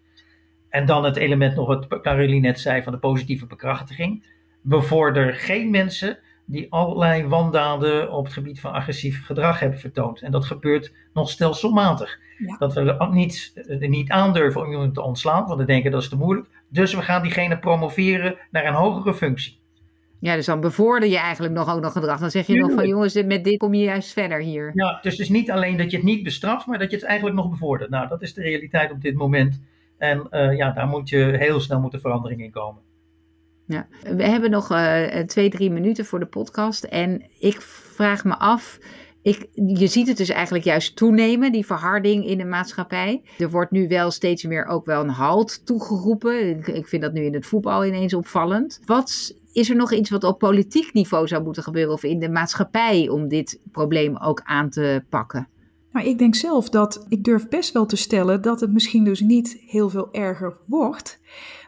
En 0.68 0.86
dan 0.86 1.04
het 1.04 1.16
element 1.16 1.54
nog 1.54 1.66
wat 1.66 2.00
Caroline 2.02 2.40
net 2.40 2.60
zei 2.60 2.82
van 2.82 2.92
de 2.92 2.98
positieve 2.98 3.46
bekrachtiging. 3.46 4.26
Bevorder 4.62 5.34
geen 5.34 5.70
mensen 5.70 6.18
die 6.50 6.72
allerlei 6.72 7.26
wandaden 7.26 8.12
op 8.12 8.24
het 8.24 8.32
gebied 8.32 8.60
van 8.60 8.72
agressief 8.72 9.24
gedrag 9.24 9.60
hebben 9.60 9.78
vertoond. 9.78 10.22
En 10.22 10.30
dat 10.30 10.44
gebeurt 10.44 10.94
nog 11.12 11.30
stelselmatig. 11.30 12.18
Ja. 12.38 12.56
Dat 12.56 12.74
we 12.74 12.80
er 12.80 13.12
niet, 13.12 13.52
er 13.80 13.88
niet 13.88 14.10
aandurven 14.10 14.60
om 14.60 14.70
iemand 14.70 14.94
te 14.94 15.02
ontslaan, 15.02 15.46
want 15.46 15.60
we 15.60 15.66
denken 15.66 15.90
dat 15.90 16.02
is 16.02 16.08
te 16.08 16.16
moeilijk. 16.16 16.48
Dus 16.70 16.94
we 16.94 17.02
gaan 17.02 17.22
diegene 17.22 17.58
promoveren 17.58 18.36
naar 18.50 18.66
een 18.66 18.74
hogere 18.74 19.14
functie. 19.14 19.58
Ja, 20.20 20.34
dus 20.34 20.46
dan 20.46 20.60
bevorder 20.60 21.08
je 21.08 21.18
eigenlijk 21.18 21.54
nog 21.54 21.74
ook 21.74 21.80
nog 21.80 21.92
gedrag. 21.92 22.20
Dan 22.20 22.30
zeg 22.30 22.46
je 22.46 22.54
nog 22.54 22.72
van 22.72 22.88
jongens, 22.88 23.22
met 23.22 23.44
dit 23.44 23.58
kom 23.58 23.74
je 23.74 23.84
juist 23.84 24.12
verder 24.12 24.40
hier. 24.40 24.70
Ja, 24.74 24.98
dus 25.02 25.12
het 25.12 25.20
is 25.20 25.28
niet 25.28 25.50
alleen 25.50 25.76
dat 25.76 25.90
je 25.90 25.96
het 25.96 26.06
niet 26.06 26.22
bestraft, 26.22 26.66
maar 26.66 26.78
dat 26.78 26.90
je 26.90 26.96
het 26.96 27.04
eigenlijk 27.04 27.36
nog 27.36 27.50
bevordert. 27.50 27.90
Nou, 27.90 28.08
dat 28.08 28.22
is 28.22 28.34
de 28.34 28.42
realiteit 28.42 28.90
op 28.90 29.00
dit 29.00 29.14
moment. 29.14 29.60
En 29.98 30.26
uh, 30.30 30.56
ja, 30.56 30.70
daar 30.70 30.86
moet 30.86 31.08
je 31.08 31.36
heel 31.38 31.60
snel 31.60 31.80
moeten 31.80 32.00
verandering 32.00 32.42
in 32.42 32.50
komen. 32.50 32.82
Ja, 33.66 33.86
we 34.02 34.22
hebben 34.22 34.50
nog 34.50 34.70
uh, 34.70 35.06
twee, 35.06 35.50
drie 35.50 35.70
minuten 35.70 36.04
voor 36.04 36.18
de 36.18 36.26
podcast. 36.26 36.84
En 36.84 37.22
ik 37.38 37.60
vraag 37.60 38.24
me 38.24 38.38
af. 38.38 38.78
Ik, 39.22 39.48
je 39.54 39.86
ziet 39.86 40.08
het 40.08 40.16
dus 40.16 40.28
eigenlijk 40.28 40.64
juist 40.64 40.96
toenemen, 40.96 41.52
die 41.52 41.66
verharding 41.66 42.26
in 42.26 42.38
de 42.38 42.44
maatschappij. 42.44 43.22
Er 43.38 43.50
wordt 43.50 43.70
nu 43.70 43.88
wel 43.88 44.10
steeds 44.10 44.44
meer 44.44 44.66
ook 44.66 44.84
wel 44.84 45.02
een 45.02 45.08
halt 45.08 45.66
toegeroepen. 45.66 46.48
Ik, 46.48 46.66
ik 46.66 46.88
vind 46.88 47.02
dat 47.02 47.12
nu 47.12 47.24
in 47.24 47.34
het 47.34 47.46
voetbal 47.46 47.84
ineens 47.84 48.14
opvallend. 48.14 48.80
Wat 48.84 49.34
is 49.52 49.70
er 49.70 49.76
nog 49.76 49.92
iets 49.92 50.10
wat 50.10 50.24
op 50.24 50.38
politiek 50.38 50.92
niveau 50.92 51.26
zou 51.26 51.42
moeten 51.42 51.62
gebeuren 51.62 51.92
of 51.92 52.02
in 52.02 52.18
de 52.18 52.28
maatschappij 52.28 53.08
om 53.08 53.28
dit 53.28 53.60
probleem 53.72 54.16
ook 54.16 54.40
aan 54.44 54.70
te 54.70 55.04
pakken? 55.08 55.48
Nou, 55.92 56.06
ik 56.06 56.18
denk 56.18 56.34
zelf 56.34 56.68
dat 56.68 57.06
ik 57.08 57.24
durf 57.24 57.48
best 57.48 57.72
wel 57.72 57.86
te 57.86 57.96
stellen 57.96 58.42
dat 58.42 58.60
het 58.60 58.72
misschien 58.72 59.04
dus 59.04 59.20
niet 59.20 59.62
heel 59.66 59.88
veel 59.90 60.08
erger 60.12 60.56
wordt, 60.66 61.20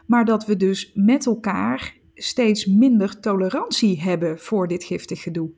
maar 0.05 0.25
dat 0.25 0.45
we 0.45 0.57
dus 0.57 0.91
met 0.93 1.25
elkaar 1.25 1.95
steeds 2.15 2.65
minder 2.65 3.19
tolerantie 3.19 4.01
hebben 4.01 4.39
voor 4.39 4.67
dit 4.67 4.83
giftig 4.83 5.21
gedoe. 5.21 5.49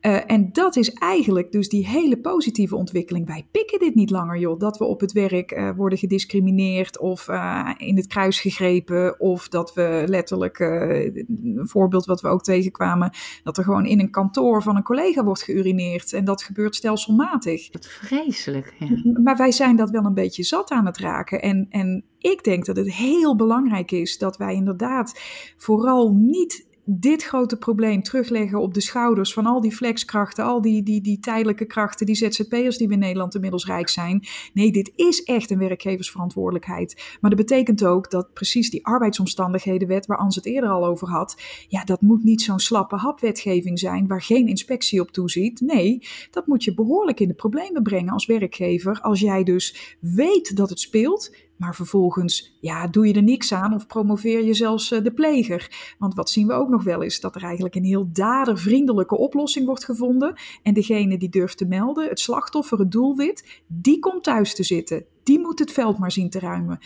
Uh, 0.00 0.30
en 0.30 0.52
dat 0.52 0.76
is 0.76 0.92
eigenlijk 0.92 1.52
dus 1.52 1.68
die 1.68 1.86
hele 1.86 2.18
positieve 2.18 2.76
ontwikkeling. 2.76 3.26
Wij 3.26 3.46
pikken 3.50 3.78
dit 3.78 3.94
niet 3.94 4.10
langer, 4.10 4.38
joh. 4.38 4.58
Dat 4.58 4.78
we 4.78 4.84
op 4.84 5.00
het 5.00 5.12
werk 5.12 5.52
uh, 5.52 5.70
worden 5.76 5.98
gediscrimineerd 5.98 6.98
of 6.98 7.28
uh, 7.28 7.70
in 7.76 7.96
het 7.96 8.06
kruis 8.06 8.40
gegrepen. 8.40 9.20
Of 9.20 9.48
dat 9.48 9.74
we 9.74 10.04
letterlijk, 10.06 10.58
een 10.58 11.60
voorbeeld 11.62 12.06
wat 12.06 12.20
we 12.20 12.28
ook 12.28 12.42
tegenkwamen, 12.42 13.10
dat 13.42 13.58
er 13.58 13.64
gewoon 13.64 13.86
in 13.86 14.00
een 14.00 14.10
kantoor 14.10 14.62
van 14.62 14.76
een 14.76 14.82
collega 14.82 15.24
wordt 15.24 15.42
geurineerd. 15.42 16.12
En 16.12 16.24
dat 16.24 16.42
gebeurt 16.42 16.74
stelselmatig. 16.74 17.68
Wat 17.72 17.86
vreselijk. 17.86 18.74
Ja. 18.78 19.20
Maar 19.22 19.36
wij 19.36 19.52
zijn 19.52 19.76
dat 19.76 19.90
wel 19.90 20.04
een 20.04 20.14
beetje 20.14 20.42
zat 20.42 20.70
aan 20.70 20.86
het 20.86 20.98
raken. 20.98 21.42
En, 21.42 21.66
en 21.70 22.04
ik 22.18 22.44
denk 22.44 22.64
dat 22.64 22.76
het 22.76 22.92
heel 22.92 23.36
belangrijk 23.36 23.90
is 23.90 24.18
dat 24.18 24.36
wij 24.36 24.54
inderdaad 24.54 25.20
vooral 25.56 26.12
niet 26.14 26.66
dit 26.88 27.24
grote 27.24 27.56
probleem 27.56 28.02
terugleggen 28.02 28.60
op 28.60 28.74
de 28.74 28.80
schouders 28.80 29.32
van 29.32 29.46
al 29.46 29.60
die 29.60 29.76
flexkrachten, 29.76 30.44
al 30.44 30.60
die, 30.60 30.82
die, 30.82 31.00
die 31.00 31.18
tijdelijke 31.18 31.64
krachten, 31.64 32.06
die 32.06 32.14
ZZP'ers 32.14 32.76
die 32.76 32.86
we 32.86 32.92
in 32.92 32.98
Nederland 32.98 33.34
inmiddels 33.34 33.66
rijk 33.66 33.88
zijn. 33.88 34.24
Nee, 34.52 34.72
dit 34.72 34.92
is 34.94 35.22
echt 35.22 35.50
een 35.50 35.58
werkgeversverantwoordelijkheid. 35.58 37.16
Maar 37.20 37.30
dat 37.30 37.38
betekent 37.38 37.84
ook 37.84 38.10
dat 38.10 38.32
precies 38.32 38.70
die 38.70 38.86
arbeidsomstandighedenwet, 38.86 40.06
waar 40.06 40.18
Ans 40.18 40.36
het 40.36 40.46
eerder 40.46 40.70
al 40.70 40.86
over 40.86 41.08
had, 41.08 41.42
ja, 41.68 41.84
dat 41.84 42.00
moet 42.00 42.24
niet 42.24 42.42
zo'n 42.42 42.58
slappe 42.58 42.96
hapwetgeving 42.96 43.78
zijn 43.78 44.06
waar 44.06 44.22
geen 44.22 44.48
inspectie 44.48 45.00
op 45.00 45.10
toeziet. 45.10 45.60
Nee, 45.60 46.02
dat 46.30 46.46
moet 46.46 46.64
je 46.64 46.74
behoorlijk 46.74 47.20
in 47.20 47.28
de 47.28 47.34
problemen 47.34 47.82
brengen 47.82 48.12
als 48.12 48.26
werkgever. 48.26 49.00
Als 49.00 49.20
jij 49.20 49.42
dus 49.42 49.96
weet 50.00 50.56
dat 50.56 50.68
het 50.68 50.80
speelt, 50.80 51.34
maar 51.56 51.74
vervolgens, 51.74 52.56
ja, 52.60 52.86
doe 52.86 53.06
je 53.06 53.14
er 53.14 53.22
niks 53.22 53.52
aan 53.52 53.74
of 53.74 53.86
promoveer 53.86 54.44
je 54.44 54.54
zelfs 54.54 54.92
uh, 54.92 55.02
de 55.02 55.12
pleger. 55.12 55.94
Want 55.98 56.14
wat 56.14 56.30
zien 56.30 56.46
we 56.46 56.52
ook 56.52 56.68
nog 56.68 56.84
wel 56.84 57.02
is 57.02 57.20
dat 57.20 57.34
er 57.34 57.42
eigenlijk 57.42 57.74
een 57.74 57.84
heel 57.84 58.08
dadervriendelijke 58.12 59.16
oplossing 59.16 59.66
wordt 59.66 59.84
gevonden. 59.84 60.34
En 60.62 60.74
degene 60.74 61.18
die 61.18 61.28
durft 61.28 61.58
te 61.58 61.66
melden, 61.66 62.08
het 62.08 62.20
slachtoffer, 62.20 62.78
het 62.78 62.92
doelwit, 62.92 63.62
die 63.66 63.98
komt 63.98 64.22
thuis 64.22 64.54
te 64.54 64.62
zitten 64.62 65.04
die 65.26 65.40
moet 65.40 65.58
het 65.58 65.72
veld 65.72 65.98
maar 65.98 66.12
zien 66.12 66.30
te 66.30 66.38
ruimen. 66.38 66.78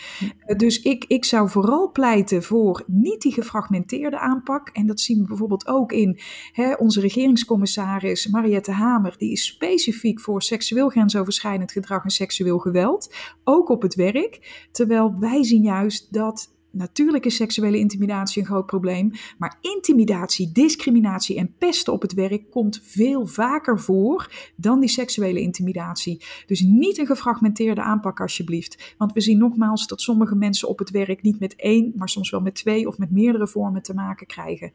Eh, 0.46 0.56
dus 0.56 0.82
ik, 0.82 1.04
ik 1.08 1.24
zou 1.24 1.48
vooral 1.48 1.90
pleiten 1.90 2.42
voor 2.42 2.84
niet 2.86 3.20
die 3.20 3.32
gefragmenteerde 3.32 4.18
aanpak. 4.18 4.68
En 4.68 4.86
dat 4.86 5.00
zien 5.00 5.20
we 5.20 5.26
bijvoorbeeld 5.26 5.66
ook 5.66 5.92
in 5.92 6.18
hè, 6.52 6.74
onze 6.74 7.00
regeringscommissaris 7.00 8.26
Mariette 8.26 8.72
Hamer. 8.72 9.14
Die 9.18 9.32
is 9.32 9.46
specifiek 9.46 10.20
voor 10.20 10.42
seksueel 10.42 10.88
grensoverschrijdend 10.88 11.72
gedrag 11.72 12.04
en 12.04 12.10
seksueel 12.10 12.58
geweld. 12.58 13.14
Ook 13.44 13.68
op 13.68 13.82
het 13.82 13.94
werk. 13.94 14.66
Terwijl 14.72 15.18
wij 15.18 15.44
zien 15.44 15.62
juist 15.62 16.12
dat 16.12 16.58
Natuurlijk 16.72 17.24
is 17.24 17.36
seksuele 17.36 17.78
intimidatie 17.78 18.42
een 18.42 18.48
groot 18.48 18.66
probleem, 18.66 19.10
maar 19.38 19.58
intimidatie, 19.60 20.52
discriminatie 20.52 21.36
en 21.36 21.54
pesten 21.58 21.92
op 21.92 22.02
het 22.02 22.14
werk 22.14 22.50
komt 22.50 22.80
veel 22.82 23.26
vaker 23.26 23.80
voor 23.80 24.32
dan 24.56 24.80
die 24.80 24.88
seksuele 24.88 25.40
intimidatie. 25.40 26.24
Dus 26.46 26.60
niet 26.60 26.98
een 26.98 27.06
gefragmenteerde 27.06 27.82
aanpak 27.82 28.20
alsjeblieft, 28.20 28.94
want 28.98 29.12
we 29.12 29.20
zien 29.20 29.38
nogmaals 29.38 29.86
dat 29.86 30.00
sommige 30.00 30.34
mensen 30.34 30.68
op 30.68 30.78
het 30.78 30.90
werk 30.90 31.22
niet 31.22 31.40
met 31.40 31.56
één, 31.56 31.92
maar 31.96 32.08
soms 32.08 32.30
wel 32.30 32.40
met 32.40 32.54
twee 32.54 32.88
of 32.88 32.98
met 32.98 33.10
meerdere 33.10 33.48
vormen 33.48 33.82
te 33.82 33.94
maken 33.94 34.26
krijgen. 34.26 34.72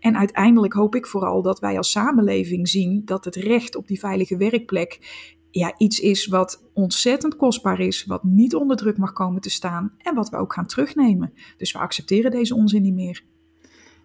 En 0.00 0.16
uiteindelijk 0.16 0.72
hoop 0.72 0.94
ik 0.94 1.06
vooral 1.06 1.42
dat 1.42 1.60
wij 1.60 1.76
als 1.76 1.90
samenleving 1.90 2.68
zien 2.68 3.02
dat 3.04 3.24
het 3.24 3.34
recht 3.34 3.76
op 3.76 3.88
die 3.88 3.98
veilige 3.98 4.36
werkplek 4.36 4.98
ja, 5.58 5.74
iets 5.78 6.00
is 6.00 6.26
wat 6.26 6.62
ontzettend 6.72 7.36
kostbaar 7.36 7.80
is, 7.80 8.04
wat 8.04 8.24
niet 8.24 8.54
onder 8.54 8.76
druk 8.76 8.96
mag 8.96 9.12
komen 9.12 9.40
te 9.40 9.50
staan 9.50 9.94
en 9.98 10.14
wat 10.14 10.28
we 10.28 10.36
ook 10.36 10.52
gaan 10.52 10.66
terugnemen. 10.66 11.32
Dus 11.56 11.72
we 11.72 11.78
accepteren 11.78 12.30
deze 12.30 12.54
onzin 12.54 12.82
niet 12.82 12.94
meer. 12.94 13.24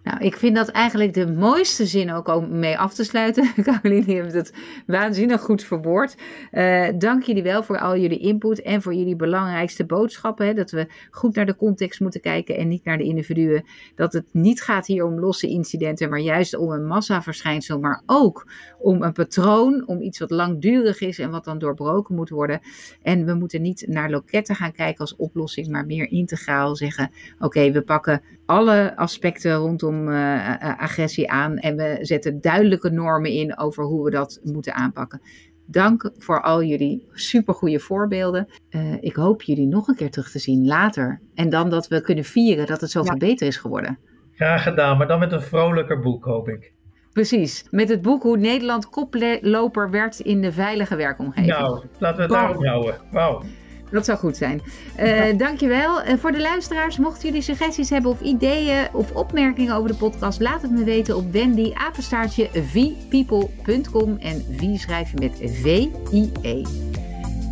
Nou, 0.04 0.20
ik 0.20 0.36
vind 0.36 0.56
dat 0.56 0.68
eigenlijk 0.68 1.14
de 1.14 1.28
mooiste 1.28 1.86
zin 1.86 2.12
ook 2.12 2.28
om 2.28 2.60
mee 2.60 2.78
af 2.78 2.94
te 2.94 3.04
sluiten. 3.04 3.54
Caroline, 3.64 4.14
je 4.14 4.22
het 4.22 4.54
waanzinnig 4.86 5.42
goed 5.42 5.64
verwoord. 5.64 6.16
Uh, 6.52 6.88
dank 6.98 7.24
jullie 7.24 7.44
wel 7.44 7.64
voor 7.64 7.80
al 7.80 7.98
jullie 7.98 8.20
input 8.20 8.62
en 8.62 8.82
voor 8.82 8.94
jullie 8.94 9.16
belangrijkste 9.16 9.86
boodschappen. 9.86 10.46
Hè, 10.46 10.54
dat 10.54 10.72
we 10.72 10.88
goed 11.12 11.36
naar 11.36 11.46
de 11.46 11.56
context 11.56 12.00
moeten 12.00 12.22
kijken 12.22 12.58
en 12.58 12.68
niet 12.68 12.84
naar 12.84 12.98
de 12.98 13.04
individuen. 13.04 13.66
Dat 13.96 14.14
het 14.14 14.26
niet 14.32 14.62
gaat 14.62 14.86
hier 14.86 15.06
om 15.06 15.20
losse 15.20 15.48
incidenten, 15.48 16.10
maar 16.10 16.20
juist 16.20 16.58
om 16.58 16.72
een 16.72 16.86
massaverschijnsel. 16.86 17.80
Maar 17.80 18.04
ook 18.06 18.48
om 18.80 19.04
een 19.04 19.14
patroon, 19.14 19.88
om 19.88 20.02
iets 20.02 20.20
wat 20.20 20.32
langdurig 20.32 21.02
is 21.02 21.20
en 21.20 21.32
wat 21.32 21.46
dan 21.46 21.60
doorbroken 21.60 22.16
moet 22.16 22.30
worden. 22.30 22.60
En 23.02 23.26
we 23.26 23.34
moeten 23.34 23.62
niet 23.62 23.86
naar 23.88 24.10
loketten 24.10 24.56
gaan 24.56 24.72
kijken 24.72 25.00
als 25.00 25.16
oplossing, 25.16 25.68
maar 25.68 25.86
meer 25.86 26.12
integraal 26.12 26.76
zeggen: 26.76 27.12
oké, 27.40 27.72
we 27.72 27.82
pakken 27.82 28.22
alle 28.46 28.98
aspecten 28.98 29.56
rondom 29.56 29.91
uh, 29.94 30.80
agressie 30.80 31.32
aan 31.32 31.58
en 31.58 31.76
we 31.76 31.98
zetten 32.02 32.42
duidelijke 32.42 32.90
normen 32.90 33.32
in 33.32 33.58
over 33.58 33.84
hoe 33.84 34.04
we 34.04 34.10
dat 34.10 34.40
moeten 34.44 34.74
aanpakken. 34.74 35.22
Dank 35.66 36.12
voor 36.18 36.42
al 36.42 36.64
jullie 36.64 37.08
supergoeie 37.12 37.80
voorbeelden. 37.80 38.48
Uh, 38.70 38.94
ik 39.00 39.16
hoop 39.16 39.42
jullie 39.42 39.68
nog 39.68 39.88
een 39.88 39.96
keer 39.96 40.12
terug 40.12 40.32
te 40.32 40.40
zien 40.40 40.66
later. 40.66 41.22
En 41.36 41.50
dan 41.50 41.70
dat 41.70 41.88
we 41.88 42.02
kunnen 42.02 42.24
vieren 42.24 42.66
dat 42.66 42.82
het 42.82 42.92
zoveel 42.92 43.14
ja. 43.14 43.18
beter 43.18 43.48
is 43.48 43.58
geworden. 43.58 44.00
Graag 44.36 44.64
gedaan, 44.64 44.98
maar 44.98 45.08
dan 45.08 45.20
met 45.20 45.32
een 45.32 45.42
vrolijker 45.42 46.00
boek, 46.00 46.26
hoop 46.26 46.50
ik. 46.50 46.74
Precies, 47.14 47.66
met 47.70 47.90
het 47.90 48.02
boek 48.02 48.24
Hoe 48.24 48.38
Nederland 48.38 48.90
koploper 48.90 49.90
werd 49.90 50.20
in 50.20 50.42
de 50.42 50.52
veilige 50.52 50.96
werkomgeving. 50.96 51.48
Nou, 51.48 51.86
laten 51.98 52.18
we 52.18 52.22
het 52.22 52.32
daarop 52.32 52.66
houden. 52.66 52.96
Wauw. 53.12 53.44
Dat 53.92 54.06
zou 54.06 54.18
goed 54.18 54.38
zijn. 54.38 54.62
Uh, 55.00 55.24
dankjewel. 55.38 56.06
Uh, 56.06 56.14
voor 56.18 56.32
de 56.32 56.42
luisteraars, 56.42 56.98
mochten 56.98 57.28
jullie 57.28 57.42
suggesties 57.42 57.90
hebben 57.90 58.12
of 58.12 58.22
ideeën 58.22 58.88
of 58.94 59.12
opmerkingen 59.12 59.76
over 59.76 59.90
de 59.90 59.96
podcast, 59.96 60.40
laat 60.40 60.62
het 60.62 60.72
me 60.72 60.84
weten 60.84 61.16
op 61.16 61.32
Wendy 61.32 61.72
apenstaartje 61.74 62.50
vpeople.com 62.54 64.18
en 64.18 64.46
V 64.58 64.80
schrijf 64.80 65.12
je 65.12 65.18
met 65.20 65.52
V-I-E. 65.62 66.64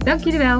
Dank 0.03 0.23
jullie 0.23 0.39
wel. 0.39 0.59